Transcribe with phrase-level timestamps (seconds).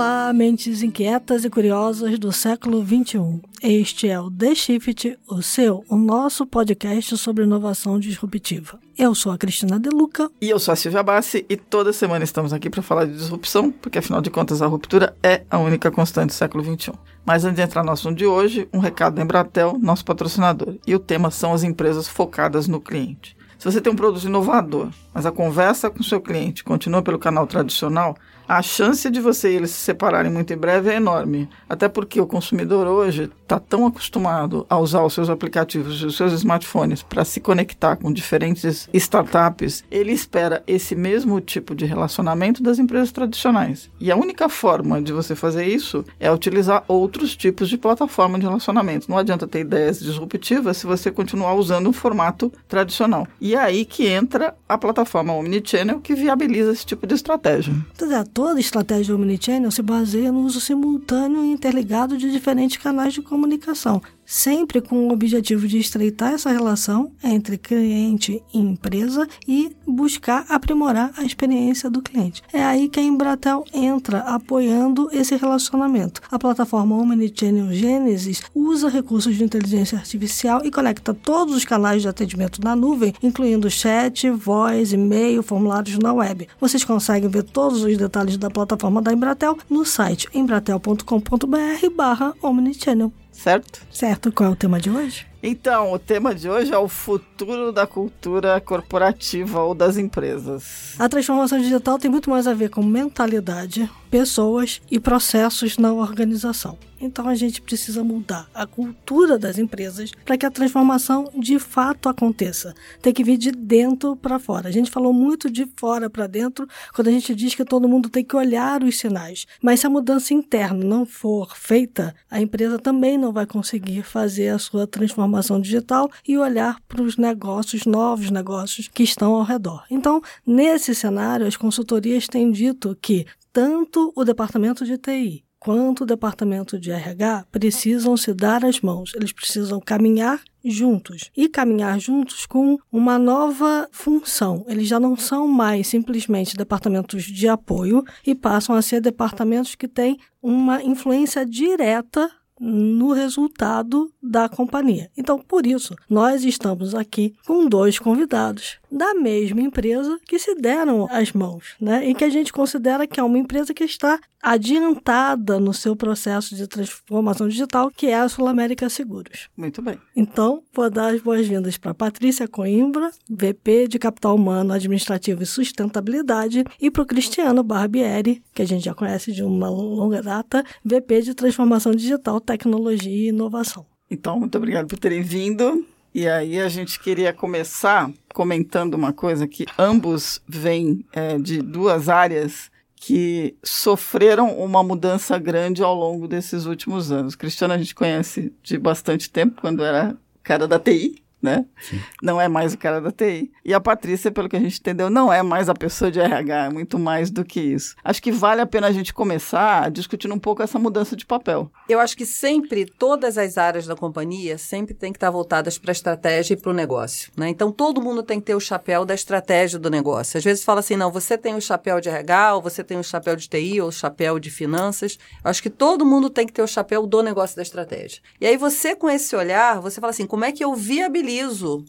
[0.00, 3.42] Olá, mentes inquietas e curiosas do século XXI.
[3.62, 8.80] Este é o The Shift, o seu, o nosso podcast sobre inovação disruptiva.
[8.96, 10.30] Eu sou a Cristina Deluca.
[10.40, 13.70] E eu sou a Silvia Bassi, e toda semana estamos aqui para falar de disrupção,
[13.70, 16.94] porque afinal de contas a ruptura é a única constante do século XXI.
[17.26, 20.76] Mas antes de entrar no assunto de hoje, um recado da Embratel, nosso patrocinador.
[20.86, 23.36] E o tema são as empresas focadas no cliente.
[23.60, 27.46] Se você tem um produto inovador, mas a conversa com seu cliente continua pelo canal
[27.46, 28.16] tradicional,
[28.50, 31.48] a chance de você e eles se separarem muito em breve é enorme.
[31.68, 36.32] Até porque o consumidor hoje está tão acostumado a usar os seus aplicativos, os seus
[36.32, 42.80] smartphones para se conectar com diferentes startups, ele espera esse mesmo tipo de relacionamento das
[42.80, 43.88] empresas tradicionais.
[44.00, 48.46] E a única forma de você fazer isso é utilizar outros tipos de plataforma de
[48.46, 49.08] relacionamento.
[49.08, 53.28] Não adianta ter ideias disruptivas se você continuar usando um formato tradicional.
[53.40, 57.72] E é aí que entra a plataforma Omnichannel que viabiliza esse tipo de estratégia.
[58.00, 63.20] Exato toda estratégia omnichannel se baseia no uso simultâneo e interligado de diferentes canais de
[63.20, 64.00] comunicação,
[64.30, 71.12] sempre com o objetivo de estreitar essa relação entre cliente e empresa e buscar aprimorar
[71.16, 72.40] a experiência do cliente.
[72.52, 76.20] É aí que a Embratel entra apoiando esse relacionamento.
[76.30, 82.08] A plataforma Omnichannel Genesis usa recursos de inteligência artificial e conecta todos os canais de
[82.08, 86.46] atendimento na nuvem, incluindo chat, voz, e-mail, formulários na web.
[86.60, 93.80] Vocês conseguem ver todos os detalhes da plataforma da Embratel no site embratel.com.br/omnichannel certo?
[93.90, 94.30] Certo.
[94.30, 95.29] Qual é o tema de hoje?
[95.42, 100.94] Então, o tema de hoje é o futuro da cultura corporativa ou das empresas.
[100.98, 106.76] A transformação digital tem muito mais a ver com mentalidade, pessoas e processos na organização.
[107.00, 112.10] Então a gente precisa mudar a cultura das empresas para que a transformação de fato
[112.10, 112.74] aconteça.
[113.00, 114.68] Tem que vir de dentro para fora.
[114.68, 118.10] A gente falou muito de fora para dentro quando a gente diz que todo mundo
[118.10, 119.46] tem que olhar os sinais.
[119.62, 124.50] Mas se a mudança interna não for feita, a empresa também não vai conseguir fazer
[124.50, 125.29] a sua transformação
[125.60, 129.84] digital e olhar para os negócios, novos negócios que estão ao redor.
[129.90, 136.06] Então, nesse cenário, as consultorias têm dito que tanto o departamento de TI quanto o
[136.06, 142.46] departamento de RH precisam se dar as mãos, eles precisam caminhar juntos e caminhar juntos
[142.46, 144.64] com uma nova função.
[144.66, 149.86] Eles já não são mais simplesmente departamentos de apoio e passam a ser departamentos que
[149.86, 155.10] têm uma influência direta no resultado da companhia.
[155.16, 161.06] Então, por isso, nós estamos aqui com dois convidados da mesma empresa que se deram
[161.10, 162.06] as mãos, né?
[162.06, 166.54] E que a gente considera que é uma empresa que está adiantada no seu processo
[166.56, 169.48] de transformação digital, que é a Sul América Seguros.
[169.56, 169.98] Muito bem.
[170.16, 176.64] Então, vou dar as boas-vindas para Patrícia Coimbra, VP de Capital Humano, Administrativo e Sustentabilidade,
[176.80, 181.22] e para o Cristiano Barbieri, que a gente já conhece de uma longa data, VP
[181.22, 183.86] de Transformação Digital, Tecnologia e Inovação.
[184.10, 185.86] Então, muito obrigado por terem vindo.
[186.12, 192.08] E aí a gente queria começar comentando uma coisa que ambos vêm é, de duas
[192.08, 197.36] áreas que sofreram uma mudança grande ao longo desses últimos anos.
[197.36, 201.64] Cristiano a gente conhece de bastante tempo, quando era cara da TI, né?
[201.80, 202.00] Sim.
[202.22, 203.50] Não é mais o cara da TI.
[203.64, 206.66] E a Patrícia, pelo que a gente entendeu, não é mais a pessoa de RH,
[206.66, 207.94] é muito mais do que isso.
[208.04, 211.70] Acho que vale a pena a gente começar discutindo um pouco essa mudança de papel.
[211.88, 215.90] Eu acho que sempre, todas as áreas da companhia sempre tem que estar voltadas para
[215.90, 217.48] a estratégia e para o negócio, né?
[217.48, 220.36] Então, todo mundo tem que ter o chapéu da estratégia do negócio.
[220.36, 223.04] Às vezes fala assim, não, você tem o chapéu de RH, ou você tem o
[223.04, 225.18] chapéu de TI, ou o chapéu de finanças.
[225.42, 228.20] Eu acho que todo mundo tem que ter o chapéu do negócio da estratégia.
[228.40, 231.29] E aí, você com esse olhar, você fala assim, como é que eu viabilizo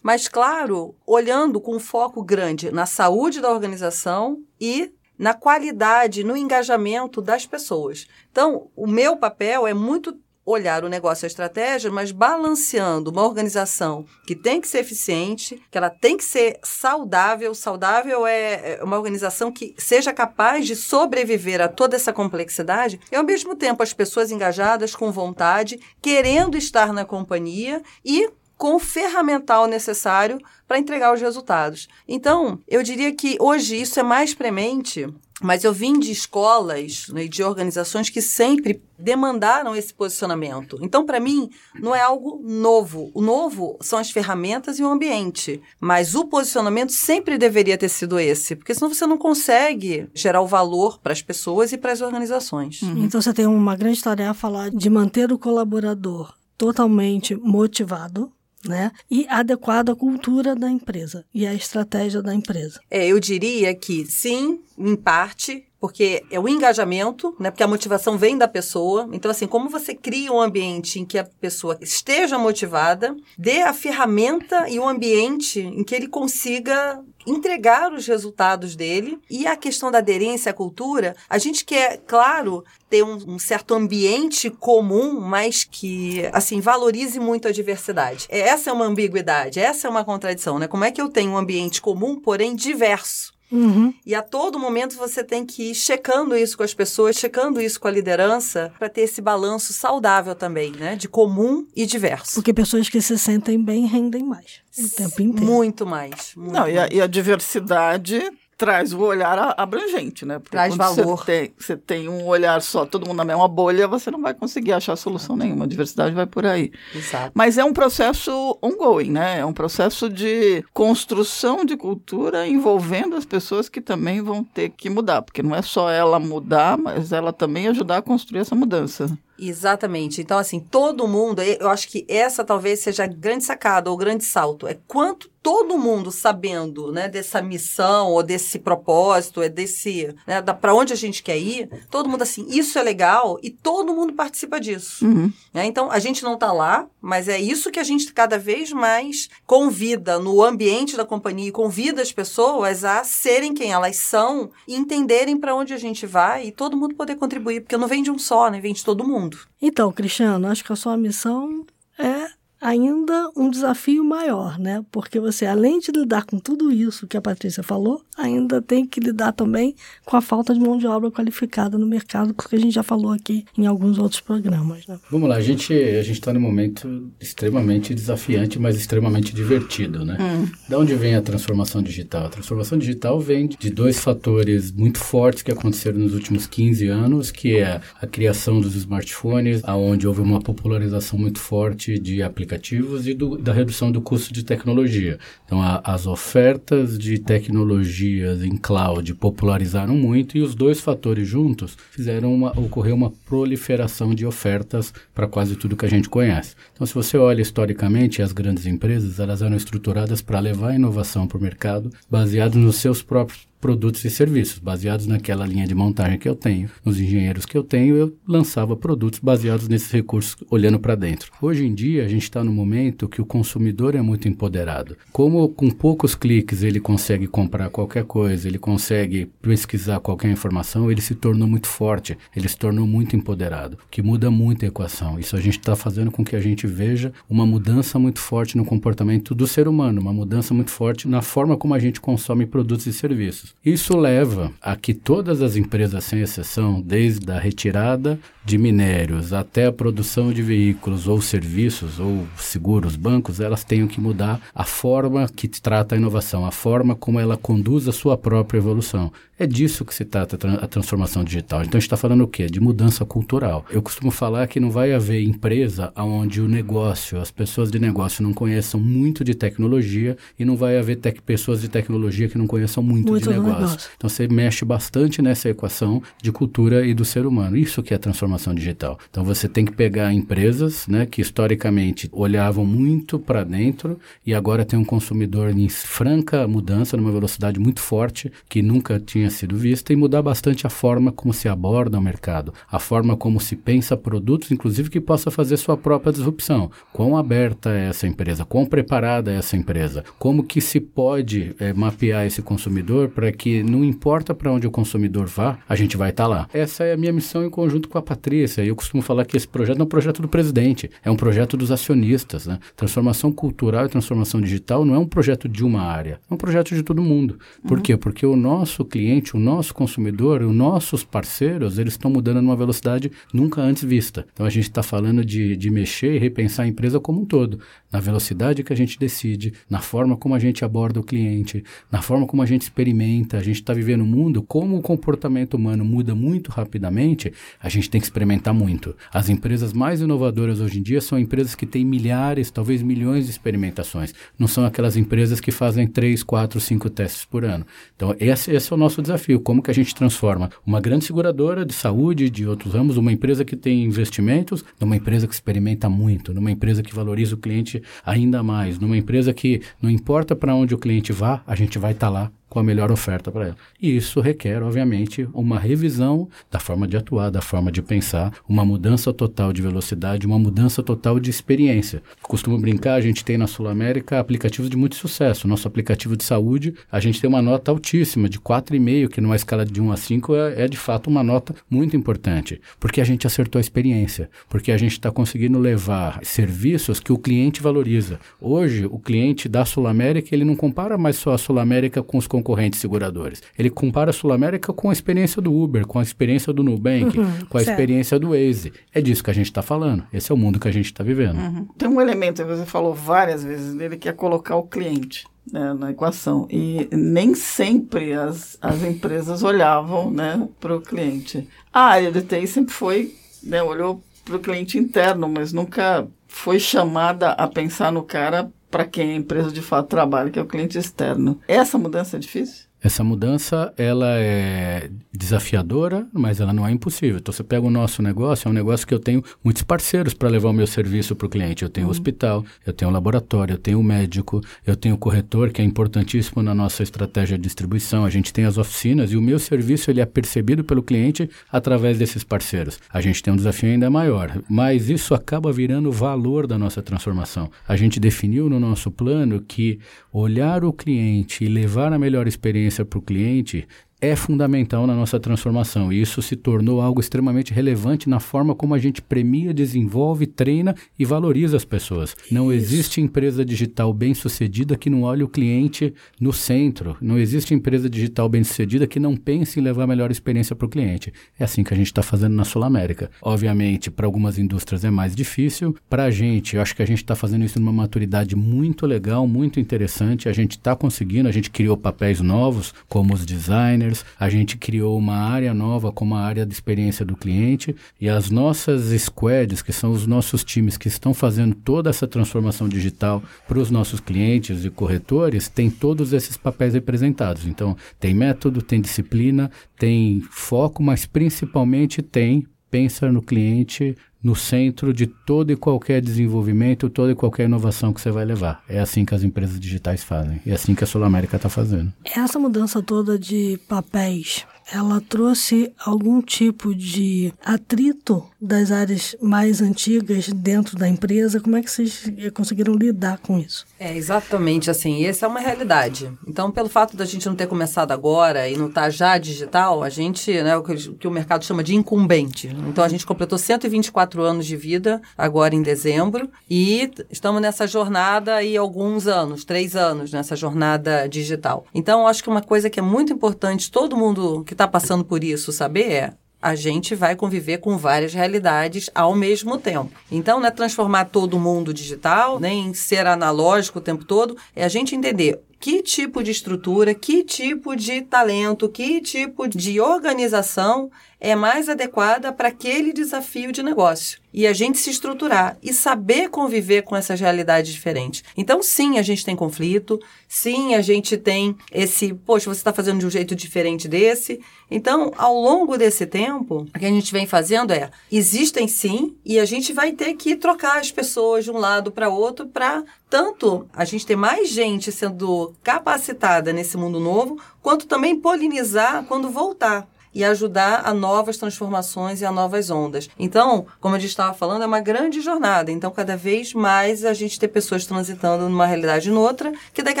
[0.02, 7.22] mas claro, olhando com foco grande na saúde da organização e na qualidade, no engajamento
[7.22, 8.06] das pessoas.
[8.30, 13.24] Então, o meu papel é muito olhar o negócio e a estratégia, mas balanceando uma
[13.24, 17.52] organização que tem que ser eficiente, que ela tem que ser saudável.
[17.52, 23.16] Saudável é, é uma organização que seja capaz de sobreviver a toda essa complexidade e,
[23.16, 28.78] ao mesmo tempo, as pessoas engajadas, com vontade, querendo estar na companhia e com o
[28.78, 31.88] ferramental necessário para entregar os resultados.
[32.08, 35.06] Então, eu diria que hoje isso é mais premente,
[35.42, 40.78] mas eu vim de escolas né, de organizações que sempre demandaram esse posicionamento.
[40.80, 43.10] Então, para mim, não é algo novo.
[43.12, 45.60] O novo são as ferramentas e o ambiente.
[45.78, 50.46] Mas o posicionamento sempre deveria ter sido esse, porque senão você não consegue gerar o
[50.46, 52.80] valor para as pessoas e para as organizações.
[52.80, 53.04] Uhum.
[53.04, 58.32] Então, você tem uma grande tarefa falar de manter o colaborador totalmente motivado,
[58.68, 58.92] né?
[59.10, 62.80] E adequado à cultura da empresa e à estratégia da empresa.
[62.90, 67.50] É, eu diria que sim, em parte, porque é o engajamento, né?
[67.50, 69.08] Porque a motivação vem da pessoa.
[69.12, 73.72] Então, assim, como você cria um ambiente em que a pessoa esteja motivada, dê a
[73.72, 79.18] ferramenta e o ambiente em que ele consiga entregar os resultados dele.
[79.28, 83.74] E a questão da aderência à cultura, a gente quer, claro, ter um, um, certo
[83.74, 88.26] ambiente comum, mas que, assim, valorize muito a diversidade.
[88.28, 90.68] Essa é uma ambiguidade, essa é uma contradição, né?
[90.68, 93.35] Como é que eu tenho um ambiente comum, porém diverso?
[93.50, 93.92] Uhum.
[94.04, 97.80] E a todo momento você tem que ir checando isso com as pessoas, checando isso
[97.80, 100.96] com a liderança, para ter esse balanço saudável também, né?
[100.96, 102.34] De comum e diverso.
[102.34, 105.46] Porque pessoas que se sentem bem rendem mais o tempo inteiro.
[105.46, 106.32] Muito mais.
[106.36, 106.74] Muito Não, mais.
[106.74, 108.22] E, a, e a diversidade
[108.56, 110.38] traz o olhar abrangente, né?
[110.38, 111.18] Porque traz valor.
[111.18, 114.32] Você tem, você tem um olhar só, todo mundo na mesma bolha, você não vai
[114.32, 115.64] conseguir achar solução nenhuma.
[115.64, 116.72] A diversidade vai por aí.
[116.94, 117.32] Exato.
[117.34, 119.40] Mas é um processo ongoing, né?
[119.40, 124.88] É um processo de construção de cultura envolvendo as pessoas que também vão ter que
[124.88, 129.06] mudar, porque não é só ela mudar, mas ela também ajudar a construir essa mudança.
[129.38, 130.20] Exatamente.
[130.20, 133.98] Então, assim, todo mundo, eu acho que essa talvez seja a grande sacada ou o
[133.98, 134.66] grande salto.
[134.66, 140.74] É quanto todo mundo sabendo, né, dessa missão ou desse propósito, é desse, né, para
[140.74, 144.58] onde a gente quer ir, todo mundo assim, isso é legal e todo mundo participa
[144.58, 145.06] disso.
[145.06, 145.32] Uhum.
[145.54, 145.64] Né?
[145.66, 149.28] Então, a gente não está lá, mas é isso que a gente cada vez mais
[149.46, 155.38] convida no ambiente da companhia, convida as pessoas a serem quem elas são e entenderem
[155.38, 158.18] para onde a gente vai e todo mundo poder contribuir, porque não vem de um
[158.18, 158.58] só, né?
[158.58, 159.38] Vem de todo mundo.
[159.62, 161.64] Então, Cristiano, acho que a sua missão
[161.96, 164.84] é ainda um desafio maior, né?
[164.90, 168.98] Porque você, além de lidar com tudo isso que a Patrícia falou, ainda tem que
[168.98, 169.74] lidar também
[170.04, 173.12] com a falta de mão de obra qualificada no mercado, porque a gente já falou
[173.12, 174.98] aqui em alguns outros programas, né?
[175.10, 180.16] Vamos lá, a gente a gente está num momento extremamente desafiante, mas extremamente divertido, né?
[180.20, 180.48] Hum.
[180.68, 182.26] Da onde vem a transformação digital?
[182.26, 187.30] A transformação digital vem de dois fatores muito fortes que aconteceram nos últimos 15 anos,
[187.30, 193.06] que é a criação dos smartphones, aonde houve uma popularização muito forte de aplicativos aplicativos
[193.06, 195.18] e do, da redução do custo de tecnologia.
[195.44, 201.76] Então, a, as ofertas de tecnologias em cloud popularizaram muito e os dois fatores juntos
[201.90, 206.54] fizeram uma, ocorrer uma proliferação de ofertas para quase tudo que a gente conhece.
[206.72, 211.38] Então, se você olha historicamente, as grandes empresas elas eram estruturadas para levar inovação para
[211.38, 216.28] o mercado baseado nos seus próprios produtos e serviços, baseados naquela linha de montagem que
[216.28, 220.94] eu tenho, nos engenheiros que eu tenho, eu lançava produtos baseados nesses recursos, olhando para
[220.94, 221.32] dentro.
[221.40, 224.96] Hoje em dia, a gente está no momento que o consumidor é muito empoderado.
[225.12, 231.00] Como com poucos cliques ele consegue comprar qualquer coisa, ele consegue pesquisar qualquer informação, ele
[231.00, 235.18] se tornou muito forte, ele se tornou muito empoderado, que muda muito a equação.
[235.18, 238.64] Isso a gente está fazendo com que a gente veja uma mudança muito forte no
[238.64, 242.86] comportamento do ser humano, uma mudança muito forte na forma como a gente consome produtos
[242.86, 243.45] e serviços.
[243.64, 249.66] Isso leva a que todas as empresas, sem exceção, desde a retirada de minérios até
[249.66, 255.28] a produção de veículos ou serviços ou seguros, bancos, elas tenham que mudar a forma
[255.28, 259.12] que trata a inovação, a forma como ela conduz a sua própria evolução.
[259.38, 261.60] É disso que se trata a transformação digital.
[261.60, 262.46] Então a gente está falando o quê?
[262.46, 263.66] De mudança cultural.
[263.70, 268.22] Eu costumo falar que não vai haver empresa onde o negócio, as pessoas de negócio
[268.22, 272.82] não conheçam muito de tecnologia e não vai haver pessoas de tecnologia que não conheçam
[272.82, 273.66] muito, muito de negócio.
[273.66, 273.90] negócio.
[273.96, 277.56] Então você mexe bastante nessa equação de cultura e do ser humano.
[277.56, 278.98] Isso que é transformação digital.
[279.10, 284.64] Então você tem que pegar empresas né, que historicamente olhavam muito para dentro e agora
[284.64, 289.56] tem um consumidor em franca mudança, numa velocidade muito forte, que nunca tinha tinha sido
[289.56, 293.56] vista e mudar bastante a forma como se aborda o mercado, a forma como se
[293.56, 296.70] pensa produtos, inclusive que possa fazer sua própria disrupção.
[296.92, 298.44] Quão aberta é essa empresa?
[298.44, 300.04] Quão preparada é essa empresa?
[300.18, 304.70] Como que se pode é, mapear esse consumidor para que não importa para onde o
[304.70, 306.48] consumidor vá, a gente vai estar tá lá.
[306.52, 308.62] Essa é a minha missão em conjunto com a Patrícia.
[308.62, 311.16] E eu costumo falar que esse projeto não é um projeto do presidente, é um
[311.16, 312.46] projeto dos acionistas.
[312.46, 312.58] Né?
[312.74, 316.74] Transformação cultural e transformação digital não é um projeto de uma área, é um projeto
[316.74, 317.38] de todo mundo.
[317.66, 317.82] Por uhum.
[317.82, 317.96] quê?
[317.96, 322.56] Porque o nosso cliente cliente, o nosso consumidor, os nossos parceiros, eles estão mudando numa
[322.56, 324.26] velocidade nunca antes vista.
[324.32, 327.60] Então a gente está falando de, de mexer e repensar a empresa como um todo,
[327.90, 332.02] na velocidade que a gente decide, na forma como a gente aborda o cliente, na
[332.02, 333.06] forma como a gente experimenta.
[333.32, 337.88] A gente está vivendo um mundo, como o comportamento humano muda muito rapidamente, a gente
[337.88, 338.94] tem que experimentar muito.
[339.12, 343.30] As empresas mais inovadoras hoje em dia são empresas que têm milhares, talvez milhões de
[343.30, 344.14] experimentações.
[344.38, 347.66] Não são aquelas empresas que fazem três, quatro, cinco testes por ano.
[347.94, 351.64] Então esse, esse é o nosso desafio, como que a gente transforma uma grande seguradora
[351.64, 356.32] de saúde, de outros ramos, uma empresa que tem investimentos, numa empresa que experimenta muito,
[356.32, 360.74] numa empresa que valoriza o cliente ainda mais, numa empresa que não importa para onde
[360.74, 363.56] o cliente vá, a gente vai estar tá lá com a melhor oferta para ela.
[363.80, 368.64] E isso requer, obviamente, uma revisão da forma de atuar, da forma de pensar, uma
[368.64, 372.02] mudança total de velocidade, uma mudança total de experiência.
[372.22, 375.48] Costumo brincar, a gente tem na Sul América aplicativos de muito sucesso.
[375.48, 379.64] Nosso aplicativo de saúde, a gente tem uma nota altíssima, de 4,5, que numa escala
[379.64, 383.26] de 1 a 5 é, é de fato uma nota muito importante, porque a gente
[383.26, 388.18] acertou a experiência, porque a gente está conseguindo levar serviços que o cliente valoriza.
[388.40, 392.18] Hoje, o cliente da Sul América, ele não compara mais só a Sul América com
[392.18, 393.42] os concorrentes seguradores.
[393.58, 397.18] Ele compara a Sul América com a experiência do Uber, com a experiência do Nubank,
[397.18, 397.70] uhum, com a certo.
[397.70, 398.72] experiência do Waze.
[398.92, 400.04] É disso que a gente está falando.
[400.12, 401.38] Esse é o mundo que a gente está vivendo.
[401.38, 401.66] Uhum.
[401.78, 405.26] Tem um elemento que você falou várias vezes dele que é colocar o cliente.
[405.52, 406.48] Né, na equação.
[406.50, 411.48] E nem sempre as, as empresas olhavam né, para o cliente.
[411.72, 413.14] A área de TI sempre foi,
[413.44, 418.84] né, olhou para o cliente interno, mas nunca foi chamada a pensar no cara para
[418.84, 421.40] quem a empresa de fato trabalha, que é o cliente externo.
[421.48, 422.65] Essa mudança é difícil?
[422.86, 427.16] Essa mudança, ela é desafiadora, mas ela não é impossível.
[427.16, 430.28] Então, você pega o nosso negócio, é um negócio que eu tenho muitos parceiros para
[430.28, 431.64] levar o meu serviço para o cliente.
[431.64, 431.90] Eu tenho uhum.
[431.90, 436.84] hospital, eu tenho laboratório, eu tenho médico, eu tenho corretor, que é importantíssimo na nossa
[436.84, 438.04] estratégia de distribuição.
[438.04, 441.98] A gente tem as oficinas e o meu serviço ele é percebido pelo cliente através
[441.98, 442.78] desses parceiros.
[442.92, 446.80] A gente tem um desafio ainda maior, mas isso acaba virando o valor da nossa
[446.80, 447.50] transformação.
[447.66, 449.80] A gente definiu no nosso plano que
[450.12, 453.66] olhar o cliente e levar a melhor experiência para o cliente
[454.00, 458.74] é fundamental na nossa transformação e isso se tornou algo extremamente relevante na forma como
[458.74, 462.14] a gente premia, desenvolve, treina e valoriza as pessoas.
[462.30, 462.64] Não isso.
[462.64, 466.96] existe empresa digital bem-sucedida que não olhe o cliente no centro.
[467.00, 470.70] Não existe empresa digital bem-sucedida que não pense em levar a melhor experiência para o
[470.70, 471.12] cliente.
[471.38, 473.10] É assim que a gente está fazendo na Sul América.
[473.22, 475.74] Obviamente, para algumas indústrias é mais difícil.
[475.88, 479.26] Para a gente, eu acho que a gente está fazendo isso numa maturidade muito legal,
[479.26, 480.28] muito interessante.
[480.28, 484.56] A gente está conseguindo, a gente criou papéis novos, como os designers designers, a gente
[484.56, 489.62] criou uma área nova como a área de experiência do cliente e as nossas squads,
[489.62, 494.00] que são os nossos times que estão fazendo toda essa transformação digital para os nossos
[494.00, 497.46] clientes e corretores, têm todos esses papéis representados.
[497.46, 504.92] Então, tem método, tem disciplina, tem foco, mas principalmente tem pensa no cliente no centro
[504.92, 508.60] de todo e qualquer desenvolvimento, toda e qualquer inovação que você vai levar.
[508.68, 510.40] É assim que as empresas digitais fazem.
[510.44, 511.92] É assim que a Sul América está fazendo.
[512.04, 520.28] Essa mudança toda de papéis ela trouxe algum tipo de atrito das áreas mais antigas
[520.28, 521.40] dentro da empresa?
[521.40, 523.66] Como é que vocês conseguiram lidar com isso?
[523.78, 525.04] É, exatamente assim.
[525.04, 526.10] Essa é uma realidade.
[526.26, 529.82] Então, pelo fato da gente não ter começado agora e não estar tá já digital,
[529.82, 532.48] a gente, né, o que o mercado chama de incumbente.
[532.68, 538.34] Então, a gente completou 124 anos de vida agora em dezembro e estamos nessa jornada
[538.34, 541.64] aí alguns anos, três anos nessa jornada digital.
[541.74, 545.22] Então, acho que uma coisa que é muito importante todo mundo que está passando por
[545.22, 549.90] isso saber é a gente vai conviver com várias realidades ao mesmo tempo.
[550.10, 554.68] Então, não é transformar todo mundo digital, nem ser analógico o tempo todo, é a
[554.68, 561.34] gente entender que tipo de estrutura, que tipo de talento, que tipo de organização é
[561.34, 564.18] mais adequada para aquele desafio de negócio.
[564.32, 568.22] E a gente se estruturar e saber conviver com essas realidades diferentes.
[568.36, 569.98] Então, sim, a gente tem conflito,
[570.28, 574.40] sim, a gente tem esse, poxa, você está fazendo de um jeito diferente desse.
[574.70, 579.38] Então, ao longo desse tempo, o que a gente vem fazendo é, existem sim, e
[579.38, 583.66] a gente vai ter que trocar as pessoas de um lado para outro para tanto
[583.72, 589.88] a gente ter mais gente sendo capacitada nesse mundo novo, quanto também polinizar quando voltar
[590.16, 593.06] e ajudar a novas transformações e a novas ondas.
[593.18, 595.70] Então, como a gente estava falando, é uma grande jornada.
[595.70, 600.00] Então, cada vez mais a gente tem pessoas transitando numa realidade e noutra, que daqui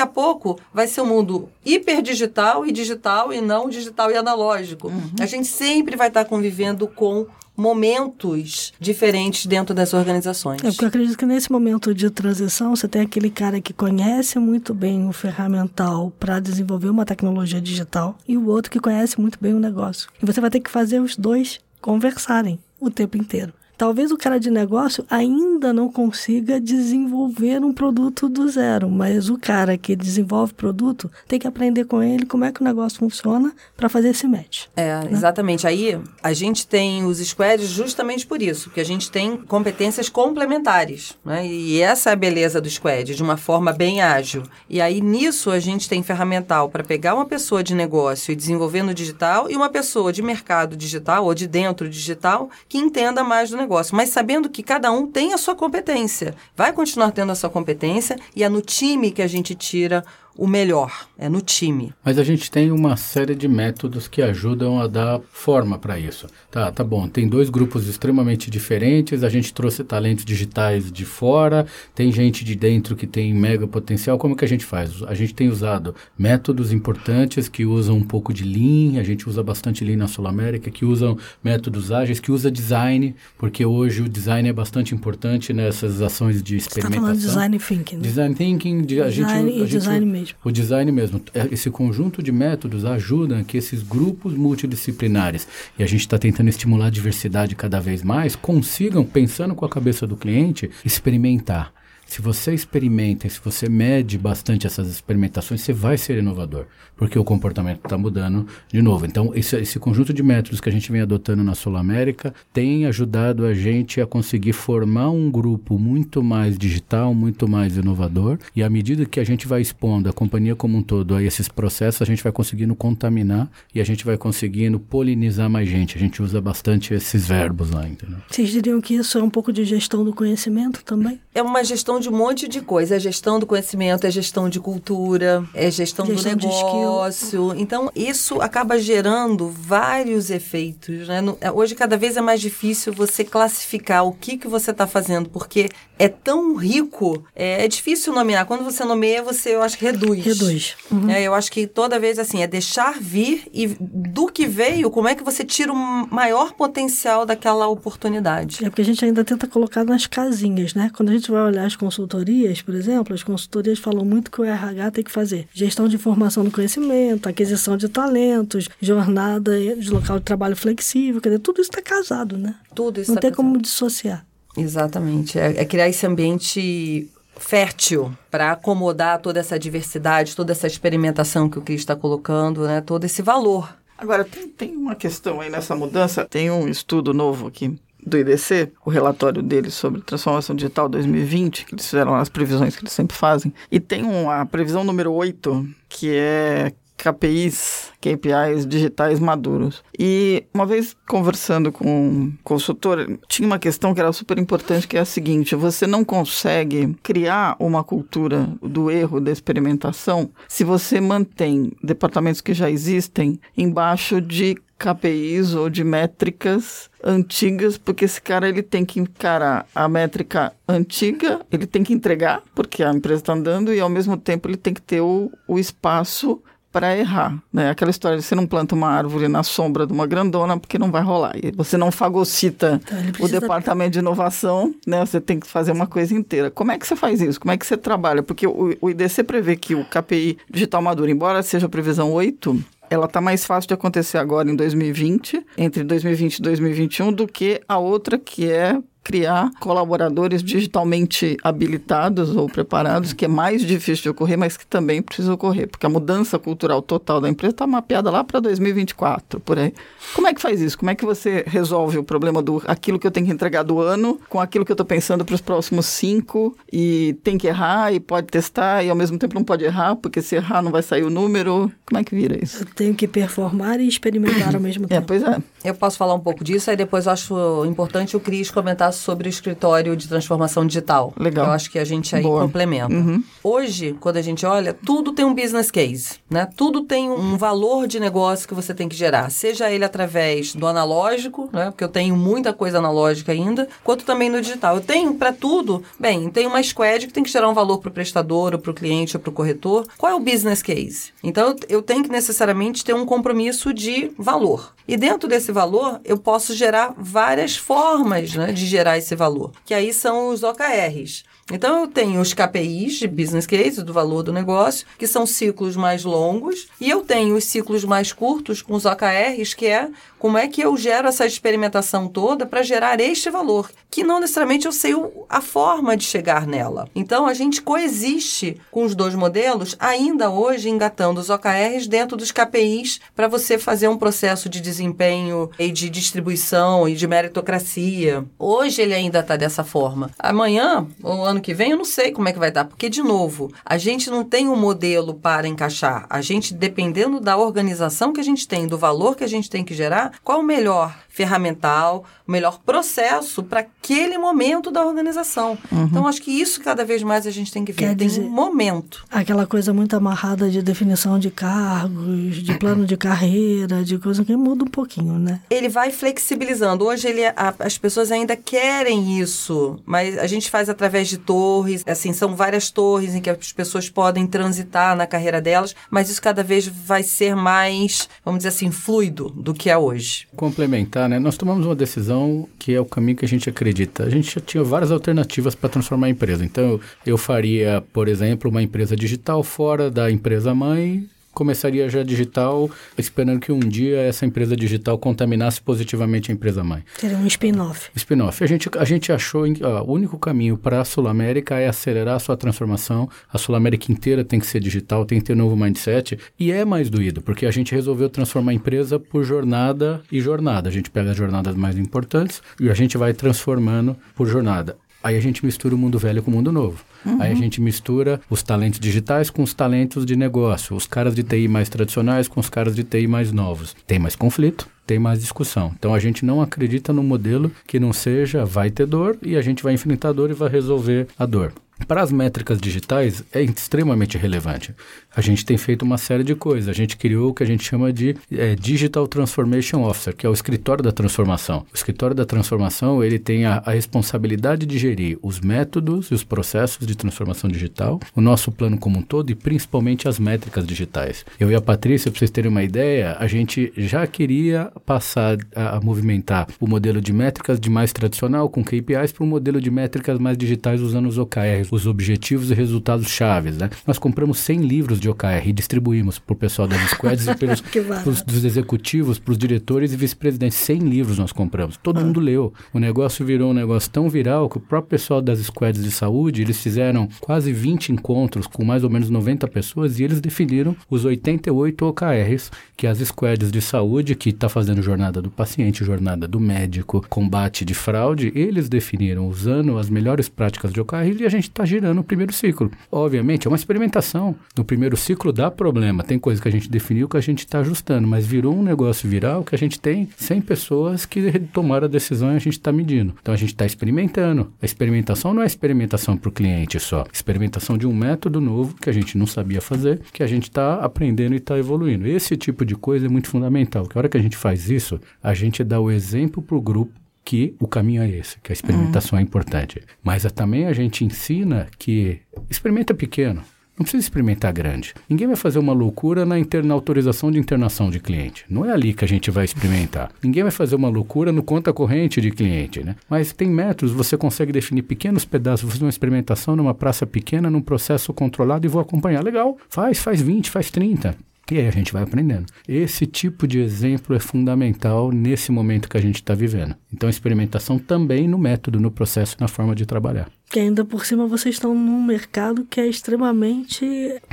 [0.00, 4.88] a pouco vai ser um mundo hiperdigital e digital e não digital e analógico.
[4.88, 5.10] Uhum.
[5.20, 10.62] A gente sempre vai estar convivendo com momentos diferentes dentro das organizações.
[10.62, 14.38] É porque eu acredito que nesse momento de transição você tem aquele cara que conhece
[14.38, 19.38] muito bem o ferramental para desenvolver uma tecnologia digital e o outro que conhece muito
[19.40, 20.08] bem o negócio.
[20.22, 23.52] E você vai ter que fazer os dois conversarem o tempo inteiro.
[23.76, 29.36] Talvez o cara de negócio ainda não consiga desenvolver um produto do zero, mas o
[29.36, 33.52] cara que desenvolve produto tem que aprender com ele como é que o negócio funciona
[33.76, 34.64] para fazer esse match.
[34.74, 35.08] É, né?
[35.12, 35.66] exatamente.
[35.66, 41.14] Aí a gente tem os squads justamente por isso, que a gente tem competências complementares,
[41.22, 41.46] né?
[41.46, 44.42] E essa é a beleza do squad, de uma forma bem ágil.
[44.70, 48.82] E aí nisso a gente tem ferramental para pegar uma pessoa de negócio e desenvolver
[48.82, 53.50] no digital e uma pessoa de mercado digital ou de dentro digital que entenda mais
[53.50, 56.34] do negócio negócio, mas sabendo que cada um tem a sua competência.
[56.56, 60.04] Vai continuar tendo a sua competência e é no time que a gente tira
[60.36, 61.92] o melhor, é no time.
[62.04, 66.26] Mas a gente tem uma série de métodos que ajudam a dar forma para isso.
[66.50, 67.08] Tá, tá bom.
[67.08, 69.24] Tem dois grupos extremamente diferentes.
[69.24, 74.18] A gente trouxe talentos digitais de fora, tem gente de dentro que tem mega potencial.
[74.18, 75.02] Como que a gente faz?
[75.04, 79.42] A gente tem usado métodos importantes que usam um pouco de Lean, a gente usa
[79.42, 84.08] bastante Lean na Sul América, que usam métodos ágeis, que usa design, porque hoje o
[84.08, 87.06] design é bastante importante nessas ações de experimentação.
[87.06, 87.96] Você está falando design thinking.
[87.96, 88.02] Né?
[88.02, 90.25] Design thinking, de, a gente, design, a gente, design mesmo.
[90.42, 91.20] O design mesmo.
[91.34, 95.46] É, esse conjunto de métodos ajuda que esses grupos multidisciplinares,
[95.78, 99.68] e a gente está tentando estimular a diversidade cada vez mais, consigam, pensando com a
[99.68, 101.75] cabeça do cliente, experimentar.
[102.06, 107.24] Se você experimenta, se você mede bastante essas experimentações, você vai ser inovador, porque o
[107.24, 109.04] comportamento está mudando de novo.
[109.04, 112.86] Então, esse, esse, conjunto de métodos que a gente vem adotando na Sul América tem
[112.86, 118.38] ajudado a gente a conseguir formar um grupo muito mais digital, muito mais inovador.
[118.54, 121.48] E à medida que a gente vai expondo a companhia como um todo a esses
[121.48, 125.96] processos, a gente vai conseguindo contaminar e a gente vai conseguindo polinizar mais gente.
[125.96, 128.18] A gente usa bastante esses verbos lá, entendeu?
[128.28, 131.20] Vocês diriam que isso é um pouco de gestão do conhecimento também?
[131.34, 132.96] É uma gestão gestão de um monte de coisa.
[132.96, 137.54] É gestão do conhecimento, é gestão de cultura, é gestão, gestão do negócio.
[137.56, 141.08] Então, isso acaba gerando vários efeitos.
[141.08, 141.22] Né?
[141.40, 145.28] É, hoje, cada vez é mais difícil você classificar o que, que você está fazendo,
[145.28, 148.46] porque é tão rico, é, é, difícil nomear.
[148.46, 150.24] Quando você nomeia, você, eu acho que reduz.
[150.24, 150.76] Reduz.
[150.90, 151.10] Uhum.
[151.10, 155.08] É, eu acho que toda vez, assim, é deixar vir e do que veio, como
[155.08, 155.76] é que você tira o
[156.10, 158.64] maior potencial daquela oportunidade.
[158.64, 160.90] É porque a gente ainda tenta colocar nas casinhas, né?
[160.94, 164.44] Quando a gente vai olhar as consultorias, por exemplo, as consultorias falam muito que o
[164.44, 170.18] RH tem que fazer gestão de informação do conhecimento, aquisição de talentos, jornada de local
[170.18, 172.56] de trabalho flexível, quer dizer, tudo isso está casado, né?
[172.74, 173.36] Tudo isso Não tá tem casado.
[173.46, 174.26] como dissociar.
[174.56, 175.38] Exatamente.
[175.38, 177.08] É, é criar esse ambiente
[177.38, 182.80] fértil para acomodar toda essa diversidade, toda essa experimentação que o Cris está colocando, né?
[182.80, 183.76] todo esse valor.
[183.96, 186.24] Agora, tem, tem uma questão aí nessa mudança.
[186.24, 191.74] Tem um estudo novo aqui do IDC, o relatório deles sobre transformação digital 2020, que
[191.74, 193.52] eles fizeram as previsões que eles sempre fazem.
[193.70, 199.84] E tem uma a previsão número 8, que é KPIs, KPIs digitais maduros.
[199.98, 204.96] E uma vez conversando com um consultor, tinha uma questão que era super importante, que
[204.96, 211.00] é a seguinte: você não consegue criar uma cultura do erro, da experimentação, se você
[211.00, 218.48] mantém departamentos que já existem embaixo de KPIs ou de métricas antigas, porque esse cara
[218.48, 223.32] ele tem que encarar a métrica antiga, ele tem que entregar, porque a empresa está
[223.32, 226.42] andando, e ao mesmo tempo ele tem que ter o, o espaço
[226.76, 227.70] para errar, né?
[227.70, 230.90] Aquela história de você não planta uma árvore na sombra de uma grandona porque não
[230.90, 231.32] vai rolar.
[231.34, 235.00] E você não fagocita então, o departamento de inovação, né?
[235.06, 236.50] Você tem que fazer uma coisa inteira.
[236.50, 237.40] Como é que você faz isso?
[237.40, 238.22] Como é que você trabalha?
[238.22, 242.62] Porque o, o IDC prevê que o KPI digital maduro, embora seja a previsão 8,
[242.90, 247.60] ela está mais fácil de acontecer agora em 2020, entre 2020 e 2021, do que
[247.68, 254.08] a outra que é criar colaboradores digitalmente habilitados ou preparados, que é mais difícil de
[254.08, 258.10] ocorrer, mas que também precisa ocorrer, porque a mudança cultural total da empresa está mapeada
[258.10, 259.72] lá para 2024, por aí.
[260.12, 260.76] Como é que faz isso?
[260.76, 263.80] Como é que você resolve o problema do aquilo que eu tenho que entregar do
[263.80, 267.92] ano com aquilo que eu estou pensando para os próximos cinco e tem que errar
[267.92, 270.82] e pode testar e ao mesmo tempo não pode errar, porque se errar não vai
[270.82, 271.70] sair o número.
[271.86, 272.64] Como é que vira isso?
[272.64, 275.14] Eu tenho que performar e experimentar ao mesmo tempo.
[275.14, 275.40] É, pois é.
[275.64, 279.28] Eu posso falar um pouco disso, aí depois eu acho importante o Cris comentar sobre
[279.28, 281.12] o escritório de transformação digital.
[281.16, 281.46] Legal.
[281.46, 282.42] Eu acho que a gente aí Boa.
[282.42, 282.92] complementa.
[282.92, 283.22] Uhum.
[283.42, 286.48] Hoje, quando a gente olha, tudo tem um business case, né?
[286.56, 290.66] Tudo tem um valor de negócio que você tem que gerar, seja ele através do
[290.66, 291.70] analógico, né?
[291.70, 294.76] Porque eu tenho muita coisa analógica ainda, quanto também no digital.
[294.76, 295.82] Eu tenho para tudo.
[295.98, 298.70] Bem, tem uma squad que tem que gerar um valor para o prestador, ou para
[298.70, 299.86] o cliente, ou para o corretor.
[299.96, 301.12] Qual é o business case?
[301.22, 304.74] Então, eu tenho que necessariamente ter um compromisso de valor.
[304.88, 309.72] E dentro desse valor, eu posso gerar várias formas né, de gerar esse valor, que
[309.72, 311.24] aí são os OKRs.
[311.52, 315.76] Então, eu tenho os KPIs de business case, do valor do negócio, que são ciclos
[315.76, 320.36] mais longos, e eu tenho os ciclos mais curtos com os OKRs, que é como
[320.36, 324.72] é que eu gero essa experimentação toda para gerar este valor, que não necessariamente eu
[324.72, 324.92] sei
[325.28, 326.88] a forma de chegar nela.
[326.96, 332.32] Então, a gente coexiste com os dois modelos, ainda hoje engatando os OKRs dentro dos
[332.32, 338.24] KPIs para você fazer um processo de desempenho e de distribuição e de meritocracia.
[338.36, 340.10] Hoje ele ainda está dessa forma.
[340.18, 343.02] Amanhã, ou ano que vem, eu não sei como é que vai estar, porque, de
[343.02, 346.06] novo, a gente não tem um modelo para encaixar.
[346.08, 349.64] A gente, dependendo da organização que a gente tem, do valor que a gente tem
[349.64, 355.56] que gerar, qual o melhor ferramental, o melhor processo para aquele momento da organização.
[355.72, 357.78] Então, acho que isso cada vez mais a gente tem que ver.
[357.78, 359.04] Quer tem dizer- um momento.
[359.10, 364.36] Aquela coisa muito amarrada de definição de cargos, de plano de carreira, de coisa que
[364.36, 365.40] muda um pouquinho, né?
[365.50, 366.84] ele vai flexibilizando.
[366.84, 371.82] Hoje ele, a- as pessoas ainda querem isso, mas a gente faz através de torres,
[371.86, 376.20] assim, são várias torres em que as pessoas podem transitar na carreira delas, mas isso
[376.20, 380.26] cada vez vai ser mais, vamos dizer assim, fluido do que é hoje.
[380.36, 381.18] Complementar, né?
[381.18, 384.04] Nós tomamos uma decisão que é o caminho que a gente acredita.
[384.04, 386.44] A gente já tinha várias alternativas para transformar a empresa.
[386.44, 391.08] Então, eu faria, por exemplo, uma empresa digital fora da empresa mãe.
[391.36, 396.82] Começaria já digital, esperando que um dia essa empresa digital contaminasse positivamente a empresa mãe.
[396.96, 397.90] Seria um spin-off.
[397.94, 398.42] Spin-off.
[398.42, 402.14] A gente, a gente achou que o único caminho para a Sul América é acelerar
[402.16, 403.06] a sua transformação.
[403.30, 406.18] A Sul América inteira tem que ser digital, tem que ter novo mindset.
[406.40, 410.70] E é mais doído, porque a gente resolveu transformar a empresa por jornada e jornada.
[410.70, 414.78] A gente pega as jornadas mais importantes e a gente vai transformando por jornada.
[415.06, 416.84] Aí a gente mistura o mundo velho com o mundo novo.
[417.20, 421.22] Aí a gente mistura os talentos digitais com os talentos de negócio, os caras de
[421.22, 423.76] TI mais tradicionais com os caras de TI mais novos.
[423.86, 425.72] Tem mais conflito, tem mais discussão.
[425.78, 429.42] Então a gente não acredita no modelo que não seja vai ter dor e a
[429.42, 431.52] gente vai enfrentar a dor e vai resolver a dor.
[431.86, 434.74] Para as métricas digitais é extremamente relevante.
[435.14, 436.68] A gente tem feito uma série de coisas.
[436.68, 440.28] A gente criou o que a gente chama de eh, Digital Transformation Officer, que é
[440.28, 441.64] o escritório da transformação.
[441.72, 446.24] O escritório da transformação ele tem a, a responsabilidade de gerir os métodos e os
[446.24, 451.24] processos de transformação digital, o nosso plano como um todo e principalmente as métricas digitais.
[451.38, 455.76] Eu e a Patrícia, para vocês terem uma ideia, a gente já queria passar a,
[455.76, 459.70] a movimentar o modelo de métricas de mais tradicional com KPIs para um modelo de
[459.70, 463.56] métricas mais digitais usando os OKRs, os objetivos e resultados chaves.
[463.56, 463.70] Né?
[463.86, 467.60] Nós compramos 100 livros de OKR e distribuímos para o pessoal das squads e pelos,
[467.60, 470.56] pros- dos executivos, para os diretores e vice-presidentes.
[470.58, 471.76] 100 livros nós compramos.
[471.76, 472.52] Todo mundo leu.
[472.72, 476.42] O negócio virou um negócio tão viral que o próprio pessoal das squads de saúde,
[476.42, 481.04] eles fizeram quase 20 encontros com mais ou menos 90 pessoas e eles definiram os
[481.04, 486.38] 88 OKRs que as squads de saúde, que está fazendo jornada do paciente, jornada do
[486.40, 491.50] médico, combate de fraude, eles definiram usando as melhores práticas de OKR e a gente
[491.56, 492.70] está girando o primeiro ciclo.
[492.92, 494.36] Obviamente, é uma experimentação.
[494.56, 496.04] No primeiro ciclo dá problema.
[496.04, 499.08] Tem coisa que a gente definiu que a gente está ajustando, mas virou um negócio
[499.08, 502.70] viral que a gente tem 100 pessoas que tomaram a decisão e a gente está
[502.70, 503.14] medindo.
[503.20, 504.52] Então a gente está experimentando.
[504.60, 507.04] A experimentação não é experimentação para o cliente só.
[507.12, 510.76] Experimentação de um método novo que a gente não sabia fazer, que a gente está
[510.76, 512.06] aprendendo e está evoluindo.
[512.06, 513.86] Esse tipo de coisa é muito fundamental.
[513.86, 516.60] Que a hora que a gente faz isso, a gente dá o exemplo para o
[516.60, 519.82] grupo que o caminho é esse, que a experimentação é importante.
[520.02, 523.42] Mas a- também a gente ensina que experimenta pequeno.
[523.76, 524.94] Não precisa experimentar grande.
[525.10, 528.44] Ninguém vai fazer uma loucura na, inter- na autorização de internação de cliente.
[528.48, 530.10] Não é ali que a gente vai experimentar.
[530.22, 532.94] Ninguém vai fazer uma loucura no conta corrente de cliente, né?
[533.10, 537.60] Mas tem métodos, você consegue definir pequenos pedaços, fazer uma experimentação numa praça pequena, num
[537.60, 539.22] processo controlado e vou acompanhar.
[539.22, 541.14] Legal, faz, faz 20, faz 30.
[541.50, 542.46] E aí a gente vai aprendendo.
[542.66, 546.74] Esse tipo de exemplo é fundamental nesse momento que a gente está vivendo.
[546.92, 550.28] Então, experimentação também no método, no processo, na forma de trabalhar.
[550.48, 553.86] Que ainda por cima vocês estão num mercado que é extremamente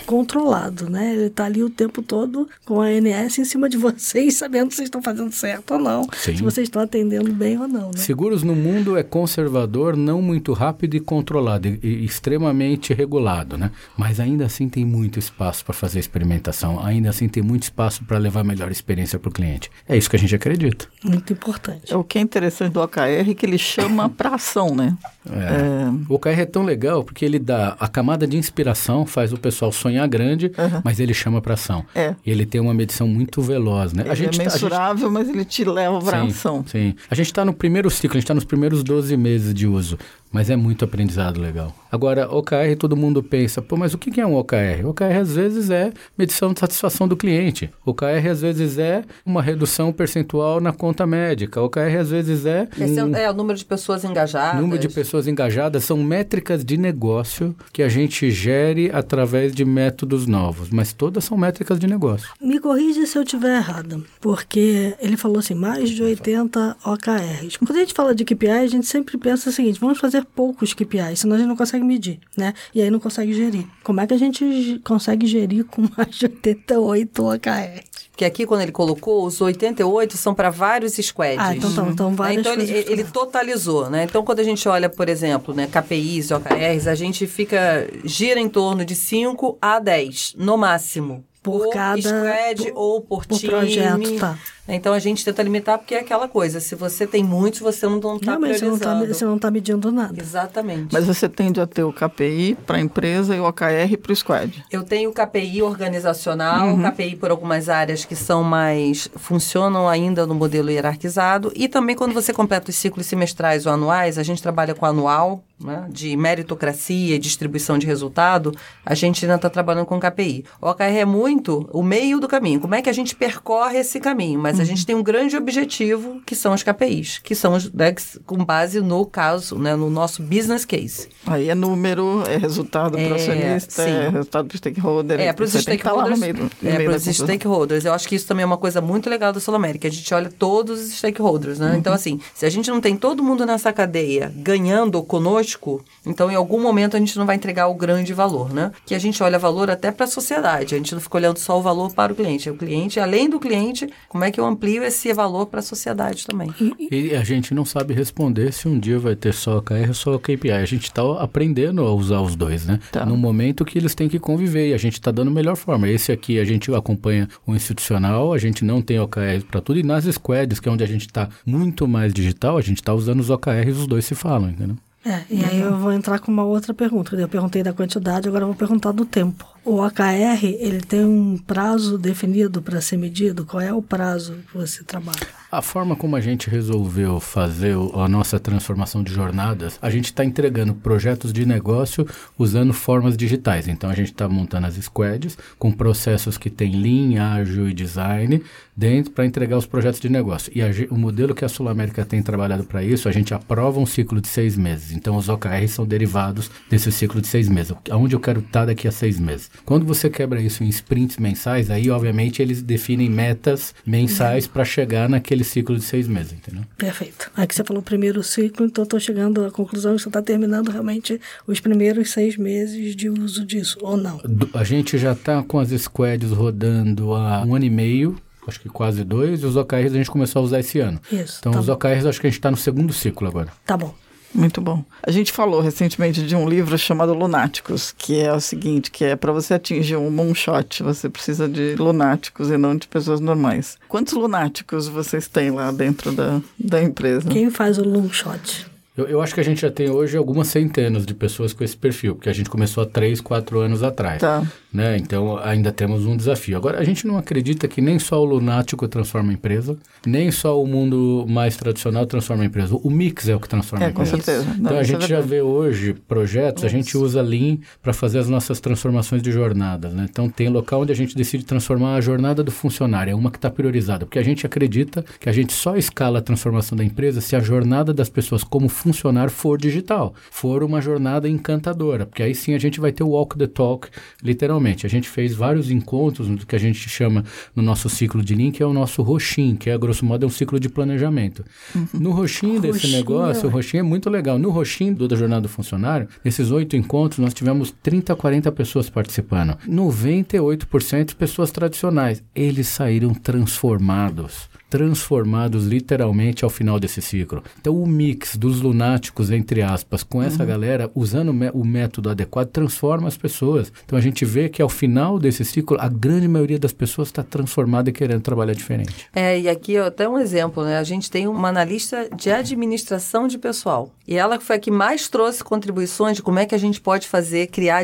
[0.06, 1.16] controlado, né?
[1.16, 4.78] Ele tá ali o tempo todo com a ANS em cima de vocês, sabendo se
[4.78, 6.38] vocês estão fazendo certo ou não, Sim.
[6.38, 7.98] se vocês estão atendendo bem ou não, né?
[7.98, 13.72] Seguros no mundo é conservador, não muito rápido e controlado, e, e extremamente regulado, né?
[13.98, 18.18] Mas ainda assim tem muito espaço para fazer experimentação, ainda assim tem muito espaço para
[18.18, 19.72] levar a melhor experiência para o cliente.
[19.88, 20.88] É isso que a gente acredita.
[21.04, 21.92] Muito importante.
[21.92, 24.98] É o que é interessante do OKR é que ele chama para ação, né?
[25.26, 29.38] É, O OKR é tão legal porque ele dá a camada de inspiração, faz o
[29.38, 30.52] pessoal sonhar grande,
[30.84, 31.86] mas ele chama para ação.
[31.96, 32.16] É.
[32.26, 34.04] E ele tem uma medição muito veloz, né?
[34.06, 36.64] ele é tá- mensurável, mas ele te leva para ação.
[36.68, 36.96] Sim.
[37.10, 39.98] A gente está no primeiro ciclo, a gente está nos primeiros 12 meses de uso,
[40.34, 41.74] mas é muito aprendizado legal.
[41.92, 44.84] Agora, OKR, todo mundo pensa, pô, mas o que é um OKR?
[44.86, 47.70] OKR às vezes é medição de satisfação do cliente.
[47.86, 51.62] OKR às vezes é uma redução percentual na conta médica.
[51.62, 54.60] OKR às vezes é Esse é, um o- é o número de pessoas engajadas.
[54.60, 55.84] número de pessoas engajadas.
[55.84, 61.38] São métricas de negócio que a gente gere através de métodos novos, mas todas são
[61.38, 62.28] métricas de negócio.
[62.42, 67.58] Me corrija se eu estiver errada, porque ele falou assim, mais de 80 OKRs.
[67.58, 70.74] Quando a gente fala de KPI, a gente sempre pensa o seguinte, vamos fazer poucos
[70.74, 72.54] KPIs, senão a gente não consegue medir, né?
[72.74, 73.66] E aí não consegue gerir.
[73.84, 77.94] Como é que a gente ge- consegue gerir com mais de 88 OKRs?
[78.16, 81.38] Que aqui, quando ele colocou, os 88 são para vários squads.
[81.40, 82.16] Ah, então então Né?
[82.16, 84.04] várias Então, ele, ele totalizou, né?
[84.04, 88.40] Então, quando a gente olha, por exemplo, né, KPIs e OKRs, a gente fica, gira
[88.40, 91.24] em torno de 5 a 10, no máximo.
[91.42, 93.50] Por cada- squad ou por, por time.
[93.52, 94.38] projeto, tá.
[94.68, 97.98] Então a gente tenta limitar porque é aquela coisa, se você tem muitos, você não
[97.98, 98.76] está você não priorizando.
[98.76, 100.16] está você não tá medindo nada.
[100.20, 100.88] Exatamente.
[100.92, 104.16] Mas você tende a ter o KPI para a empresa e o OKR para o
[104.16, 104.64] squad.
[104.72, 109.10] Eu tenho o KPI organizacional, o KPI por algumas áreas que são mais.
[109.16, 111.52] funcionam ainda no modelo hierarquizado.
[111.56, 115.44] E também quando você completa os ciclos semestrais ou anuais, a gente trabalha com anual,
[115.60, 118.54] né, de meritocracia e distribuição de resultado,
[118.86, 120.46] a gente ainda está trabalhando com KPI.
[120.62, 122.60] O OKR é muito o meio do caminho.
[122.60, 124.40] Como é que a gente percorre esse caminho?
[124.40, 127.94] Mas a gente tem um grande objetivo, que são os KPIs, que são os, né,
[128.26, 131.10] com base no caso, né, no nosso business case.
[131.26, 133.92] Aí é número, é resultado É, para o acionista, sim.
[133.92, 135.20] é resultado para o stakeholder.
[135.20, 136.20] É, para os no stakeholders.
[136.20, 137.86] meio é, para os stakeholders.
[137.86, 139.88] Eu acho que isso também é uma coisa muito legal da Sul América.
[139.88, 141.72] A gente olha todos os stakeholders, né?
[141.72, 141.78] Uhum.
[141.78, 146.36] Então, assim, se a gente não tem todo mundo nessa cadeia ganhando conosco, então em
[146.36, 148.72] algum momento a gente não vai entregar o grande valor, né?
[148.86, 150.76] Que a gente olha valor até para a sociedade.
[150.76, 152.50] A gente não fica olhando só o valor para o cliente.
[152.50, 155.64] É o cliente, além do cliente, como é que eu amplio esse valor para a
[155.64, 156.54] sociedade também?
[156.92, 160.18] E a gente não sabe responder se um dia vai ter só OKR ou só
[160.18, 160.52] KPI.
[160.52, 162.80] A gente está aprendendo a usar os dois, né?
[162.92, 163.06] Tá.
[163.06, 165.88] No momento que eles têm que conviver e a gente está dando a melhor forma.
[165.88, 169.80] Esse aqui a gente acompanha o institucional, a gente não tem OKRs para tudo.
[169.80, 172.94] E nas squads, que é onde a gente está muito mais digital, a gente está
[172.94, 174.78] usando os OKRs e os dois se falam, entendeu?
[175.06, 177.16] É, e aí eu vou entrar com uma outra pergunta.
[177.16, 179.46] Eu perguntei da quantidade, agora eu vou perguntar do tempo.
[179.66, 183.46] O OKR, ele tem um prazo definido para ser medido?
[183.46, 185.20] Qual é o prazo que você trabalha?
[185.50, 190.26] A forma como a gente resolveu fazer a nossa transformação de jornadas, a gente está
[190.26, 192.06] entregando projetos de negócio
[192.38, 193.68] usando formas digitais.
[193.68, 198.44] Então a gente está montando as squads com processos que tem Lean, Ágil e Design
[198.76, 200.52] dentro para entregar os projetos de negócio.
[200.56, 203.80] E a o modelo que a Sul América tem trabalhado para isso, a gente aprova
[203.80, 204.92] um ciclo de seis meses.
[204.92, 207.74] Então os OKRs são derivados desse ciclo de seis meses.
[207.90, 209.52] Aonde eu quero estar daqui a seis meses.
[209.66, 215.08] Quando você quebra isso em sprints mensais, aí obviamente eles definem metas mensais para chegar
[215.08, 216.64] naquele ciclo de seis meses, entendeu?
[216.78, 217.32] Perfeito.
[217.36, 220.70] Aqui você falou o primeiro ciclo, então estou chegando à conclusão que você está terminando
[220.70, 224.22] realmente os primeiros seis meses de uso disso, ou não?
[224.54, 228.70] A gente já está com as squads rodando há um ano e meio, acho que
[228.70, 231.00] quase dois, e os OKRs a gente começou a usar esse ano.
[231.12, 231.70] Isso, Então tá os.
[231.70, 233.50] OKRs acho que a gente está no segundo ciclo agora.
[233.66, 233.94] Tá bom.
[234.34, 234.84] Muito bom.
[235.06, 239.16] A gente falou recentemente de um livro chamado Lunáticos, que é o seguinte, que é
[239.16, 243.78] para você atingir um moonshot, você precisa de lunáticos e não de pessoas normais.
[243.88, 247.30] Quantos lunáticos vocês têm lá dentro da, da empresa?
[247.30, 248.66] Quem faz o long shot?
[248.96, 251.76] Eu, eu acho que a gente já tem hoje algumas centenas de pessoas com esse
[251.76, 254.22] perfil, porque a gente começou há três, quatro anos atrás.
[254.22, 254.44] Tá.
[254.72, 254.98] Né?
[254.98, 256.56] Então ainda temos um desafio.
[256.58, 260.62] Agora, a gente não acredita que nem só o lunático transforma a empresa, nem só
[260.62, 262.76] o mundo mais tradicional transforma a empresa.
[262.76, 264.24] O mix é o que transforma É, a com empresa.
[264.24, 264.46] certeza.
[264.58, 268.20] Não, Então a é gente já vê hoje projetos, a gente usa Lean para fazer
[268.20, 269.94] as nossas transformações de jornadas.
[269.94, 270.08] Né?
[270.10, 273.38] Então tem local onde a gente decide transformar a jornada do funcionário, é uma que
[273.38, 277.22] está priorizada, porque a gente acredita que a gente só escala a transformação da empresa
[277.22, 282.36] se a jornada das pessoas como funcionário for digital, for uma jornada encantadora, porque aí
[282.36, 283.88] sim a gente vai ter o walk the talk,
[284.22, 284.86] literalmente.
[284.86, 287.24] A gente fez vários encontros no que a gente chama
[287.56, 290.30] no nosso ciclo de que é o nosso roxim, que é, grosso modo, é um
[290.30, 291.46] ciclo de planejamento.
[291.94, 294.38] No roxim desse Roxinho, negócio, o roxinho é muito legal.
[294.38, 298.90] No roxinho do, da jornada do funcionário, nesses oito encontros, nós tivemos 30, 40 pessoas
[298.90, 299.56] participando.
[299.70, 302.24] 98% pessoas tradicionais.
[302.36, 304.50] Eles saíram transformados.
[304.74, 307.44] Transformados literalmente ao final desse ciclo.
[307.62, 312.10] Então, o mix dos lunáticos, entre aspas, com essa galera, usando o mé- o método
[312.10, 313.72] adequado, transforma as pessoas.
[313.86, 317.22] Então, a gente vê que ao final desse ciclo, a grande maioria das pessoas está
[317.22, 319.08] transformada e querendo trabalhar diferente.
[319.14, 320.80] É, e aqui até um exemplo, né?
[320.80, 323.92] A gente tem uma analista de administração de pessoal.
[324.08, 327.08] E ela foi a que mais trouxe contribuições de como é que a gente pode
[327.08, 327.84] fazer, criar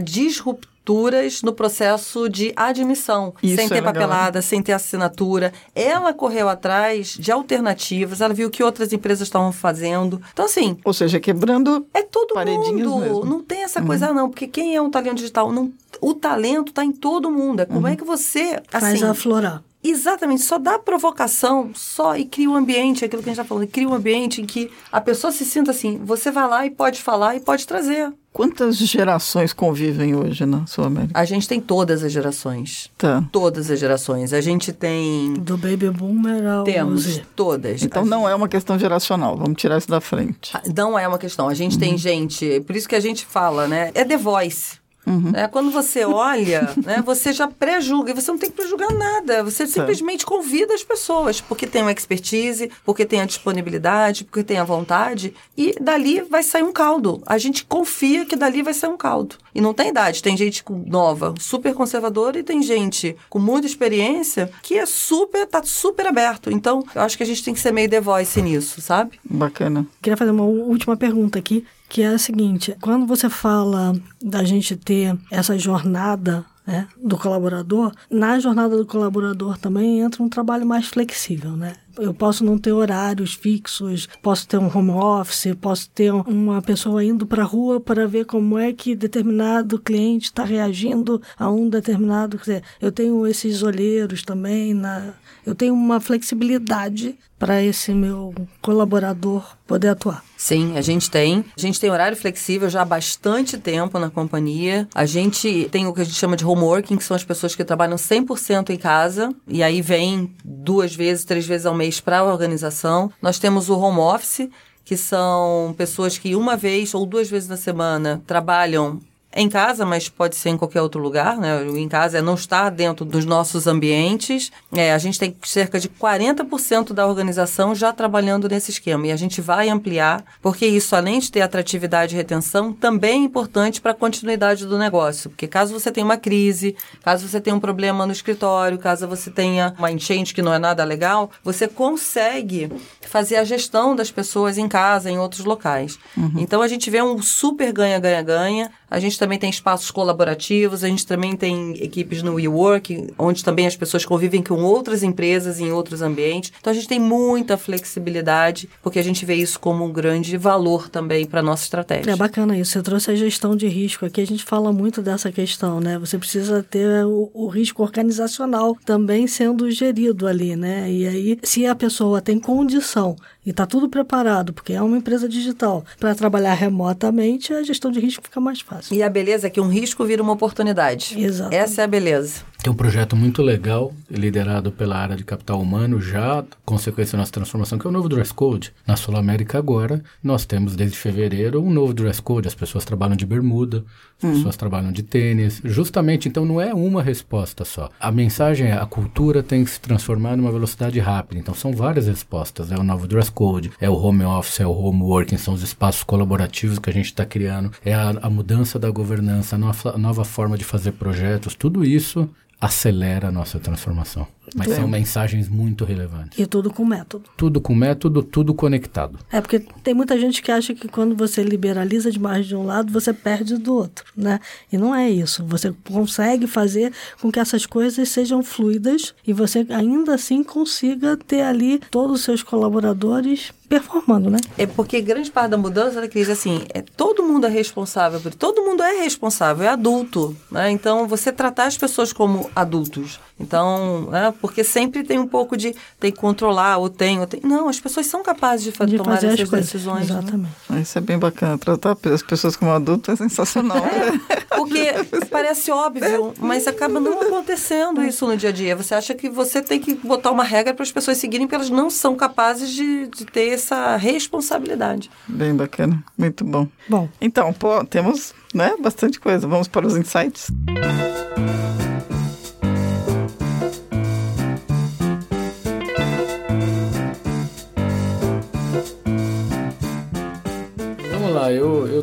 [1.44, 3.34] no processo de admissão.
[3.44, 3.94] Isso sem é ter legal.
[3.94, 5.54] papelada, sem ter assinatura.
[5.76, 10.22] Ela correu atrás de alternativas, ela viu o que outras empresas estavam fazendo.
[10.34, 13.00] Então, assim, Ou seja, quebrando é todo Paredinhas mundo.
[13.00, 13.26] mesmo.
[13.26, 14.30] Não tem essa coisa, não.
[14.30, 15.52] Porque quem é um talento digital?
[15.52, 15.72] Não,
[16.02, 17.62] o talento está em todo mundo.
[17.62, 18.62] É como é que você.
[18.70, 19.64] Faz Assim, aflorar.
[19.82, 23.66] Exatamente, só dá provocação, só e cria um ambiente, aquilo que a gente está falando,
[23.66, 27.02] cria um ambiente em que a pessoa se sinta assim, você vai lá e pode
[27.02, 28.12] falar e pode trazer.
[28.32, 31.20] Quantas gerações convivem hoje na Sul América?
[31.20, 32.90] A gente tem todas as gerações.
[32.98, 33.24] Tá.
[33.32, 34.34] Todas as gerações.
[34.34, 35.34] A gente tem.
[35.34, 37.24] Do baby boomer ao Temos Z.
[37.36, 37.82] todas.
[37.84, 40.52] Então A não é uma questão geracional, vamos tirar isso da frente.
[40.54, 41.50] Ah, Não é uma questão.
[41.50, 43.92] A gente tem gente, por isso que a gente fala, né?
[43.94, 44.79] É The Voice.
[45.06, 45.32] Uhum.
[45.34, 49.44] É, quando você olha, né, você já pré-julga, e você não tem que pré-julgar nada.
[49.44, 54.58] Você simplesmente convida as pessoas, porque tem uma expertise, porque tem a disponibilidade, porque tem
[54.60, 57.22] a vontade, e dali vai sair um caldo.
[57.26, 59.36] A gente confia que dali vai sair um caldo.
[59.54, 60.22] E não tem idade.
[60.22, 65.64] Tem gente nova, super conservadora, e tem gente com muita experiência que é super, tá
[65.64, 66.52] super aberto.
[66.52, 69.20] Então, eu acho que a gente tem que ser meio The Voice nisso, sabe?
[69.24, 69.88] Bacana.
[70.02, 74.76] Queria fazer uma última pergunta aqui, que é a seguinte: quando você fala da gente
[74.78, 80.86] ter essa jornada né, do colaborador, na jornada do colaborador também entra um trabalho mais
[80.86, 81.74] flexível, né?
[82.00, 87.04] Eu posso não ter horários fixos, posso ter um home office, posso ter uma pessoa
[87.04, 91.70] indo para a rua para ver como é que determinado cliente está reagindo a um
[91.70, 92.38] determinado.
[92.38, 95.14] Quer dizer, eu tenho esses olheiros também, na,
[95.46, 100.24] eu tenho uma flexibilidade para esse meu colaborador poder atuar.
[100.36, 101.46] Sim, a gente tem.
[101.58, 104.88] A gente tem horário flexível já há bastante tempo na companhia.
[104.94, 107.56] A gente tem o que a gente chama de home working, que são as pessoas
[107.56, 112.20] que trabalham 100% em casa e aí vêm duas vezes, três vezes ao mês para
[112.20, 113.10] a organização.
[113.22, 114.50] Nós temos o home office,
[114.84, 119.00] que são pessoas que uma vez ou duas vezes na semana trabalham
[119.36, 121.64] em casa, mas pode ser em qualquer outro lugar, né?
[121.64, 124.52] Em casa é não estar dentro dos nossos ambientes.
[124.74, 129.16] É, a gente tem cerca de 40% da organização já trabalhando nesse esquema e a
[129.16, 133.92] gente vai ampliar, porque isso, além de ter atratividade e retenção, também é importante para
[133.92, 135.30] a continuidade do negócio.
[135.30, 139.30] Porque caso você tenha uma crise, caso você tenha um problema no escritório, caso você
[139.30, 144.58] tenha uma enchente que não é nada legal, você consegue fazer a gestão das pessoas
[144.58, 146.00] em casa, em outros locais.
[146.18, 146.34] Uhum.
[146.38, 148.72] Então a gente vê um super ganha-ganha-ganha.
[148.90, 153.68] A gente também tem espaços colaborativos, a gente também tem equipes no WeWork, onde também
[153.68, 156.52] as pessoas convivem com outras empresas em outros ambientes.
[156.60, 160.90] Então a gente tem muita flexibilidade, porque a gente vê isso como um grande valor
[160.90, 162.12] também para a nossa estratégia.
[162.12, 162.72] É bacana isso.
[162.72, 164.06] Você trouxe a gestão de risco.
[164.06, 165.98] Aqui a gente fala muito dessa questão, né?
[166.00, 170.92] Você precisa ter o, o risco organizacional também sendo gerido ali, né?
[170.92, 173.16] E aí, se a pessoa tem condição
[173.50, 178.00] e está tudo preparado, porque é uma empresa digital, para trabalhar remotamente, a gestão de
[178.00, 178.96] risco fica mais fácil.
[178.96, 181.20] E a beleza é que um risco vira uma oportunidade.
[181.20, 181.52] Exato.
[181.52, 182.44] Essa é a beleza.
[182.62, 187.32] Tem um projeto muito legal, liderado pela área de capital humano, já consequência da nossa
[187.32, 188.74] transformação, que é o novo dress code.
[188.86, 192.50] Na Sul América agora, nós temos desde fevereiro um novo dress code.
[192.50, 193.86] As pessoas trabalham de bermuda,
[194.18, 194.34] as uhum.
[194.34, 195.62] pessoas trabalham de tênis.
[195.64, 197.90] Justamente, então, não é uma resposta só.
[197.98, 201.40] A mensagem é a cultura tem que se transformar numa velocidade rápida.
[201.40, 202.74] Então, são várias respostas.
[202.74, 205.64] É o novo dress code, é o home office, é o home working, são os
[205.64, 209.96] espaços colaborativos que a gente está criando, é a, a, mudança da governança, a nova,
[209.96, 211.56] a nova forma de fazer projetos.
[211.56, 214.28] Tudo isso acelera a nossa transformação.
[214.56, 214.76] Mas é.
[214.76, 216.38] são mensagens muito relevantes.
[216.38, 217.30] E tudo com método.
[217.36, 219.20] Tudo com método, tudo conectado.
[219.32, 222.92] É, porque tem muita gente que acha que quando você liberaliza demais de um lado,
[222.92, 224.40] você perde do outro, né?
[224.72, 225.44] E não é isso.
[225.46, 231.42] Você consegue fazer com que essas coisas sejam fluidas e você ainda assim consiga ter
[231.42, 234.40] ali todos os seus colaboradores performando, né?
[234.58, 238.34] É porque grande parte da mudança da crise, assim, é, todo mundo é responsável por
[238.34, 240.72] todo mundo é responsável, é adulto, né?
[240.72, 243.20] Então, você tratar as pessoas como adultos.
[243.40, 247.40] Então, né, porque sempre tem um pouco de tem que controlar, ou tem, ou tem.
[247.44, 250.10] Não, as pessoas são capazes de, de tomar essas decisões.
[250.10, 250.20] Né?
[250.20, 250.56] Exatamente.
[250.70, 250.82] Né?
[250.82, 251.58] Isso é bem bacana.
[251.58, 253.78] Tratar as pessoas como adultos é sensacional.
[253.78, 254.94] É, porque
[255.30, 258.76] parece óbvio, mas acaba não acontecendo isso no dia a dia.
[258.76, 261.70] Você acha que você tem que botar uma regra para as pessoas seguirem, porque elas
[261.70, 265.10] não são capazes de, de ter essa responsabilidade.
[265.28, 266.04] Bem bacana.
[266.18, 266.68] Muito bom.
[266.88, 267.10] Bom.
[267.20, 269.48] Então, pô, temos né, bastante coisa.
[269.48, 270.48] Vamos para os insights.
[270.68, 271.89] eu,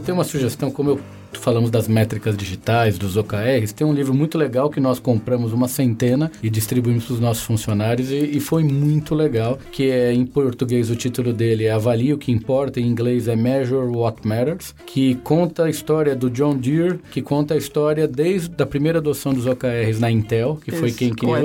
[0.06, 1.00] tenho uma sugestão, como eu
[1.46, 5.68] falamos das métricas digitais, dos OKRs, tem um livro muito legal que nós compramos uma
[5.68, 10.26] centena e distribuímos para os nossos funcionários e, e, foi muito legal, que é em
[10.26, 14.74] português o título dele é Avalie o que importa, em inglês é Measure What Matters,
[14.84, 19.32] que conta a história do John Deere, que conta a história desde a primeira adoção
[19.32, 21.36] dos OKRs na Intel, que Isso, foi quem criou.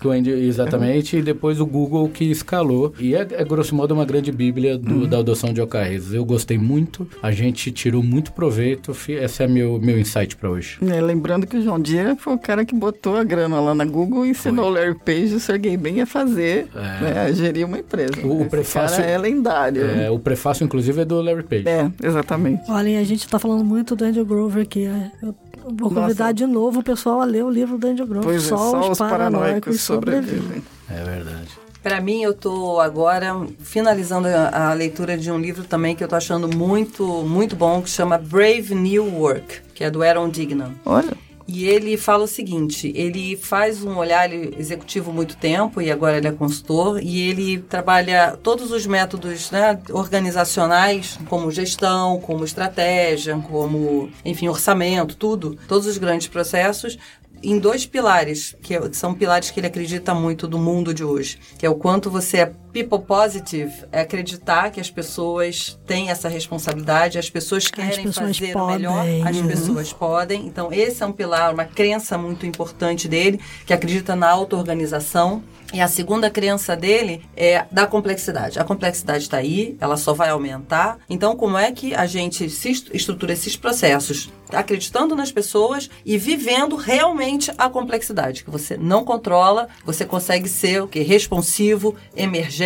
[0.00, 2.94] Com o Andrew, exatamente, e depois o Google que escalou.
[2.98, 5.06] E é, é grosso modo uma grande bíblia do, uhum.
[5.06, 6.14] da adoção de OKRs.
[6.14, 10.78] Eu gostei muito, a gente tirou muito proveito, essa é meu, meu insight para hoje.
[10.82, 13.84] É, lembrando que o João Dias foi o cara que botou a grana lá na
[13.84, 14.72] Google e ensinou foi.
[14.72, 16.78] o Larry Page e o Sergey Brin a fazer, é.
[16.78, 18.24] né, a gerir uma empresa.
[18.24, 19.84] O, o prefácio cara é lendário.
[19.84, 21.68] É, o prefácio, inclusive, é do Larry Page.
[21.68, 22.62] É, exatamente.
[22.68, 24.86] Olha, a gente está falando muito do Andrew Grover aqui.
[24.86, 25.34] É, eu
[25.76, 26.34] vou convidar Nossa.
[26.34, 28.28] de novo o pessoal a ler o livro do Andrew Grover.
[28.28, 30.62] Pois só, é, só os, paranoicos, paranoicos sobrevivem.
[30.90, 31.61] É verdade.
[31.82, 36.08] Para mim, eu tô agora finalizando a, a, leitura de um livro também que eu
[36.08, 40.74] tô achando muito, muito bom, que chama Brave New Work, que é do Aaron Dignan.
[40.84, 41.12] Olha.
[41.46, 46.28] E ele fala o seguinte: ele faz um olhar executivo muito tempo e agora ele
[46.28, 54.08] é consultor e ele trabalha todos os métodos né, organizacionais, como gestão, como estratégia, como,
[54.24, 56.96] enfim, orçamento, tudo, todos os grandes processos
[57.42, 61.38] em dois pilares, que, é, são pilares que ele acredita muito do mundo de hoje,
[61.58, 66.28] que é o quanto você é people positive, é acreditar que as pessoas têm essa
[66.28, 68.86] responsabilidade, as pessoas querem as pessoas fazer podem.
[68.86, 69.46] o melhor, as uhum.
[69.46, 70.46] pessoas podem.
[70.46, 75.42] Então, esse é um pilar, uma crença muito importante dele, que acredita na auto-organização.
[75.72, 78.58] E a segunda crença dele é da complexidade.
[78.58, 80.98] A complexidade está aí, ela só vai aumentar.
[81.08, 86.76] Então, como é que a gente se estrutura esses processos acreditando nas pessoas e vivendo
[86.76, 92.61] realmente a complexidade, que você não controla, você consegue ser o que responsivo, emergente,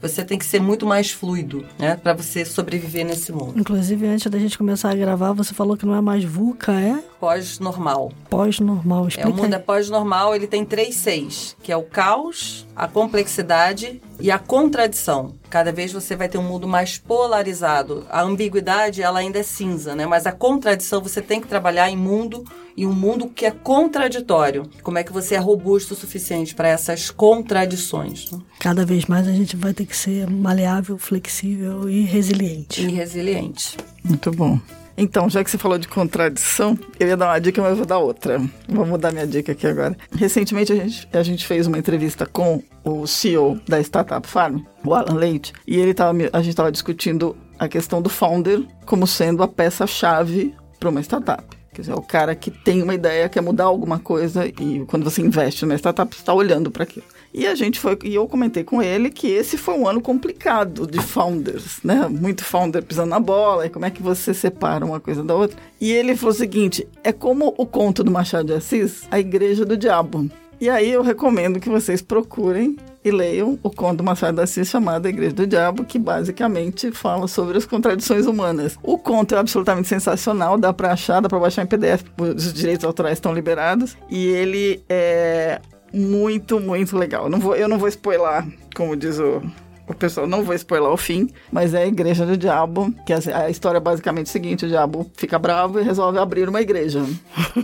[0.00, 3.58] você tem que ser muito mais fluido, né, para você sobreviver nesse mundo.
[3.58, 7.02] Inclusive, antes da gente começar a gravar, você falou que não é mais VUCA, é?
[7.20, 8.12] Pós-normal.
[8.28, 12.66] Pós-normal, explica É, o mundo é pós-normal, ele tem três seis, que é o caos,
[12.76, 15.34] a complexidade e a contradição.
[15.50, 18.06] Cada vez você vai ter um mundo mais polarizado.
[18.10, 20.06] A ambiguidade, ela ainda é cinza, né?
[20.06, 22.44] Mas a contradição você tem que trabalhar em mundo
[22.76, 24.68] e um mundo que é contraditório.
[24.82, 28.30] Como é que você é robusto o suficiente para essas contradições?
[28.30, 28.38] Né?
[28.58, 32.82] Cada vez mais a gente vai ter que ser maleável, flexível e resiliente.
[32.82, 33.76] E resiliente.
[34.02, 34.58] Muito bom.
[34.96, 37.86] Então, já que você falou de contradição, eu ia dar uma dica, mas eu vou
[37.86, 38.40] dar outra.
[38.68, 39.96] Vou mudar minha dica aqui agora.
[40.14, 44.94] Recentemente, a gente, a gente fez uma entrevista com o CEO da Startup Farm, o
[44.94, 49.42] Alan Leite, e ele tava, a gente estava discutindo a questão do founder como sendo
[49.42, 51.44] a peça-chave para uma startup.
[51.72, 55.02] Quer dizer, é o cara que tem uma ideia, quer mudar alguma coisa e quando
[55.02, 57.06] você investe numa startup, você está olhando para aquilo.
[57.34, 60.86] E a gente foi, e eu comentei com ele que esse foi um ano complicado
[60.86, 62.06] de founders, né?
[62.08, 65.58] Muito founder pisando na bola, e como é que você separa uma coisa da outra?
[65.80, 69.64] E ele falou o seguinte: é como o conto do Machado de Assis, a igreja
[69.64, 70.30] do diabo.
[70.60, 74.68] E aí eu recomendo que vocês procurem e leiam o conto do Machado de Assis
[74.68, 78.78] chamado A Igreja do Diabo, que basicamente fala sobre as contradições humanas.
[78.80, 82.84] O conto é absolutamente sensacional, dá para achar, dá para baixar em PDF, os direitos
[82.84, 85.60] autorais estão liberados, e ele é
[85.94, 87.28] muito, muito legal.
[87.28, 89.40] Não vou, eu não vou spoiler, como diz o,
[89.86, 93.18] o pessoal, não vou spoiler o fim, mas é a igreja do diabo, que a,
[93.44, 97.04] a história é basicamente o seguinte, o diabo fica bravo e resolve abrir uma igreja.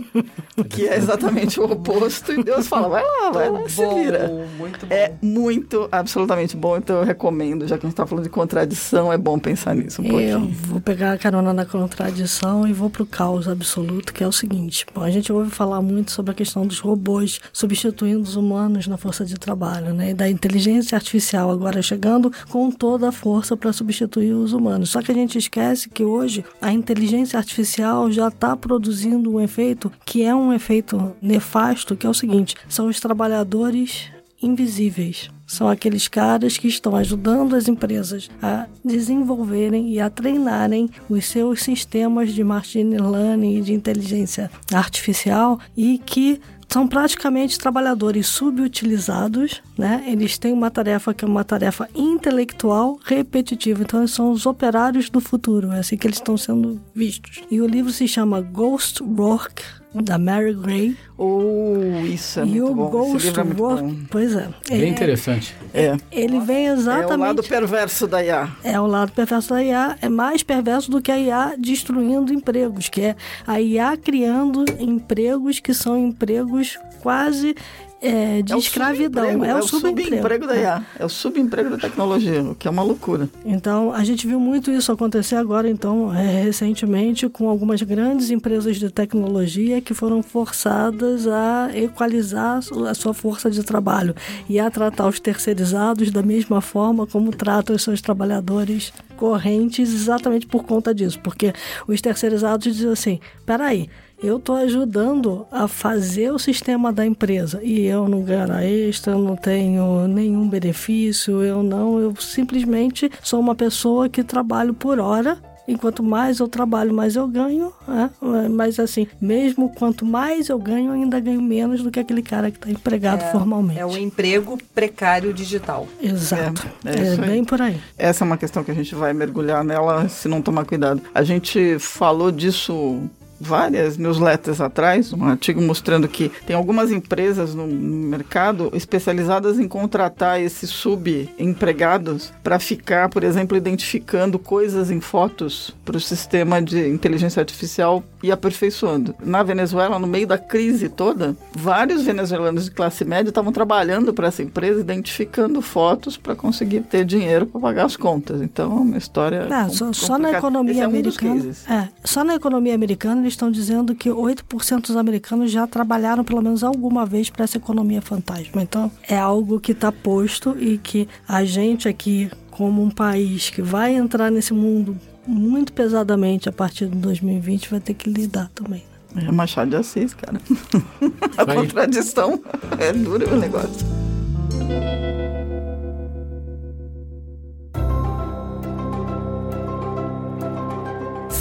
[0.69, 4.47] que é exatamente o oposto, e Deus fala, vai lá, vai lá, se vira.
[4.57, 4.93] Muito bom.
[4.93, 9.11] É muito, absolutamente bom, então eu recomendo, já que a gente está falando de contradição,
[9.11, 10.31] é bom pensar nisso um pouquinho.
[10.31, 14.27] Eu vou pegar a carona na contradição e vou para o caos absoluto, que é
[14.27, 18.35] o seguinte, bom, a gente ouve falar muito sobre a questão dos robôs substituindo os
[18.35, 23.09] humanos na força de trabalho, né, e da inteligência artificial agora chegando chegando com toda
[23.09, 24.89] a força para substituir os humanos.
[24.89, 29.91] Só que a gente esquece que hoje a inteligência artificial já está produzindo um efeito
[30.05, 34.09] que é um efeito nefasto, que é o seguinte: são os trabalhadores
[34.41, 35.29] invisíveis.
[35.47, 41.61] São aqueles caras que estão ajudando as empresas a desenvolverem e a treinarem os seus
[41.61, 46.39] sistemas de machine learning e de inteligência artificial e que
[46.71, 50.05] são praticamente trabalhadores subutilizados, né?
[50.07, 55.09] Eles têm uma tarefa que é uma tarefa intelectual repetitiva, então eles são os operários
[55.09, 57.41] do futuro, é assim que eles estão sendo vistos.
[57.51, 60.95] E o livro se chama Ghost Work da Mary Gray.
[61.17, 61.75] Oh,
[62.05, 62.89] isso é e muito o bom.
[62.89, 64.49] Ghost é Work, pois é.
[64.69, 65.55] Bem é, interessante.
[65.73, 65.97] É.
[66.11, 67.11] Ele vem exatamente.
[67.11, 68.49] É o lado perverso da IA.
[68.63, 69.97] É o lado perverso da IA.
[70.01, 73.15] É mais perverso do que a IA destruindo empregos, que é
[73.45, 77.55] a IA criando empregos que são empregos quase
[78.01, 79.23] é, de é escravidão.
[79.23, 80.09] É, o é subemprego.
[80.09, 80.85] subemprego da IA.
[80.97, 81.03] É.
[81.03, 83.29] é o subemprego da tecnologia, o que é uma loucura.
[83.45, 88.77] Então, a gente viu muito isso acontecer agora, então, é, recentemente, com algumas grandes empresas
[88.77, 94.15] de tecnologia que foram forçadas a equalizar a sua força de trabalho
[94.49, 100.47] e a tratar os terceirizados da mesma forma como tratam os seus trabalhadores correntes, exatamente
[100.47, 101.19] por conta disso.
[101.19, 101.53] Porque
[101.87, 103.87] os terceirizados dizem assim: peraí
[104.21, 109.19] eu estou ajudando a fazer o sistema da empresa e eu não ganho extra, eu
[109.19, 115.37] não tenho nenhum benefício, eu não, eu simplesmente sou uma pessoa que trabalho por hora
[115.67, 117.71] Enquanto mais eu trabalho, mais eu ganho.
[117.87, 118.09] Né?
[118.49, 122.51] Mas assim, mesmo quanto mais eu ganho, eu ainda ganho menos do que aquele cara
[122.51, 123.79] que está empregado é, formalmente.
[123.79, 125.87] É o emprego precário digital.
[126.01, 126.67] Exato.
[126.83, 127.79] É, é, é bem por aí.
[127.97, 131.01] Essa é uma questão que a gente vai mergulhar nela se não tomar cuidado.
[131.13, 133.09] A gente falou disso
[133.41, 140.39] várias newsletters atrás, um artigo mostrando que tem algumas empresas no mercado especializadas em contratar
[140.39, 147.39] esses subempregados para ficar, por exemplo, identificando coisas em fotos para o sistema de inteligência
[147.39, 149.15] artificial e aperfeiçoando.
[149.23, 154.27] Na Venezuela, no meio da crise toda, vários venezuelanos de classe média estavam trabalhando para
[154.27, 158.41] essa empresa, identificando fotos para conseguir ter dinheiro para pagar as contas.
[158.41, 159.45] Então, é uma história.
[159.45, 161.43] Não, só, só, na economia é americana.
[161.43, 166.23] Um é, só na economia americana eles estão dizendo que 8% dos americanos já trabalharam
[166.23, 168.61] pelo menos alguma vez para essa economia fantasma.
[168.61, 173.61] Então, é algo que está posto e que a gente aqui, como um país que
[173.61, 178.83] vai entrar nesse mundo muito pesadamente a partir de 2020, vai ter que lidar também.
[179.15, 180.39] É Machado de Assis, cara.
[181.37, 182.41] a contradição
[182.79, 183.85] é duro o negócio.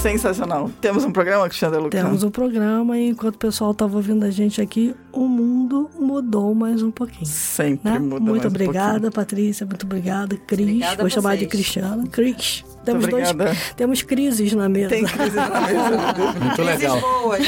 [0.00, 0.70] Sensacional.
[0.80, 2.00] Temos um programa, Cristiano Lucas?
[2.00, 6.54] Temos um programa e enquanto o pessoal estava ouvindo a gente aqui, o mundo mudou
[6.54, 7.26] mais um pouquinho.
[7.26, 7.98] Sempre né?
[7.98, 9.66] muda Muito mais obrigada, um Patrícia.
[9.66, 10.66] Muito obrigada, Cris.
[10.66, 11.50] Obrigada Vou chamar de vocês.
[11.50, 12.08] Cristiano.
[12.08, 12.64] Cris.
[12.92, 13.44] Temos, obrigada.
[13.44, 14.88] dois, temos crises na mesa.
[14.88, 16.34] Tem crise na mesa.
[16.40, 17.00] Muito legal.
[17.00, 17.40] boas.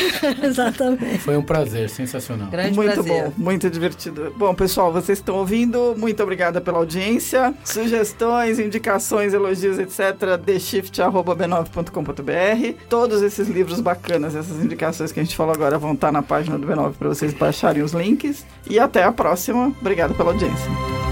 [0.42, 1.18] Exatamente.
[1.18, 2.48] Foi um prazer, sensacional.
[2.48, 3.24] Grande muito prazer.
[3.24, 4.32] bom, muito divertido.
[4.36, 7.54] Bom, pessoal, vocês estão ouvindo, muito obrigada pela audiência.
[7.64, 10.38] Sugestões, indicações, elogios, etc.
[10.44, 12.84] theshift.b9.com.br.
[12.88, 16.58] Todos esses livros bacanas, essas indicações que a gente falou agora vão estar na página
[16.58, 18.44] do B9 para vocês baixarem os links.
[18.68, 19.72] E até a próxima.
[19.80, 21.11] Obrigado pela audiência.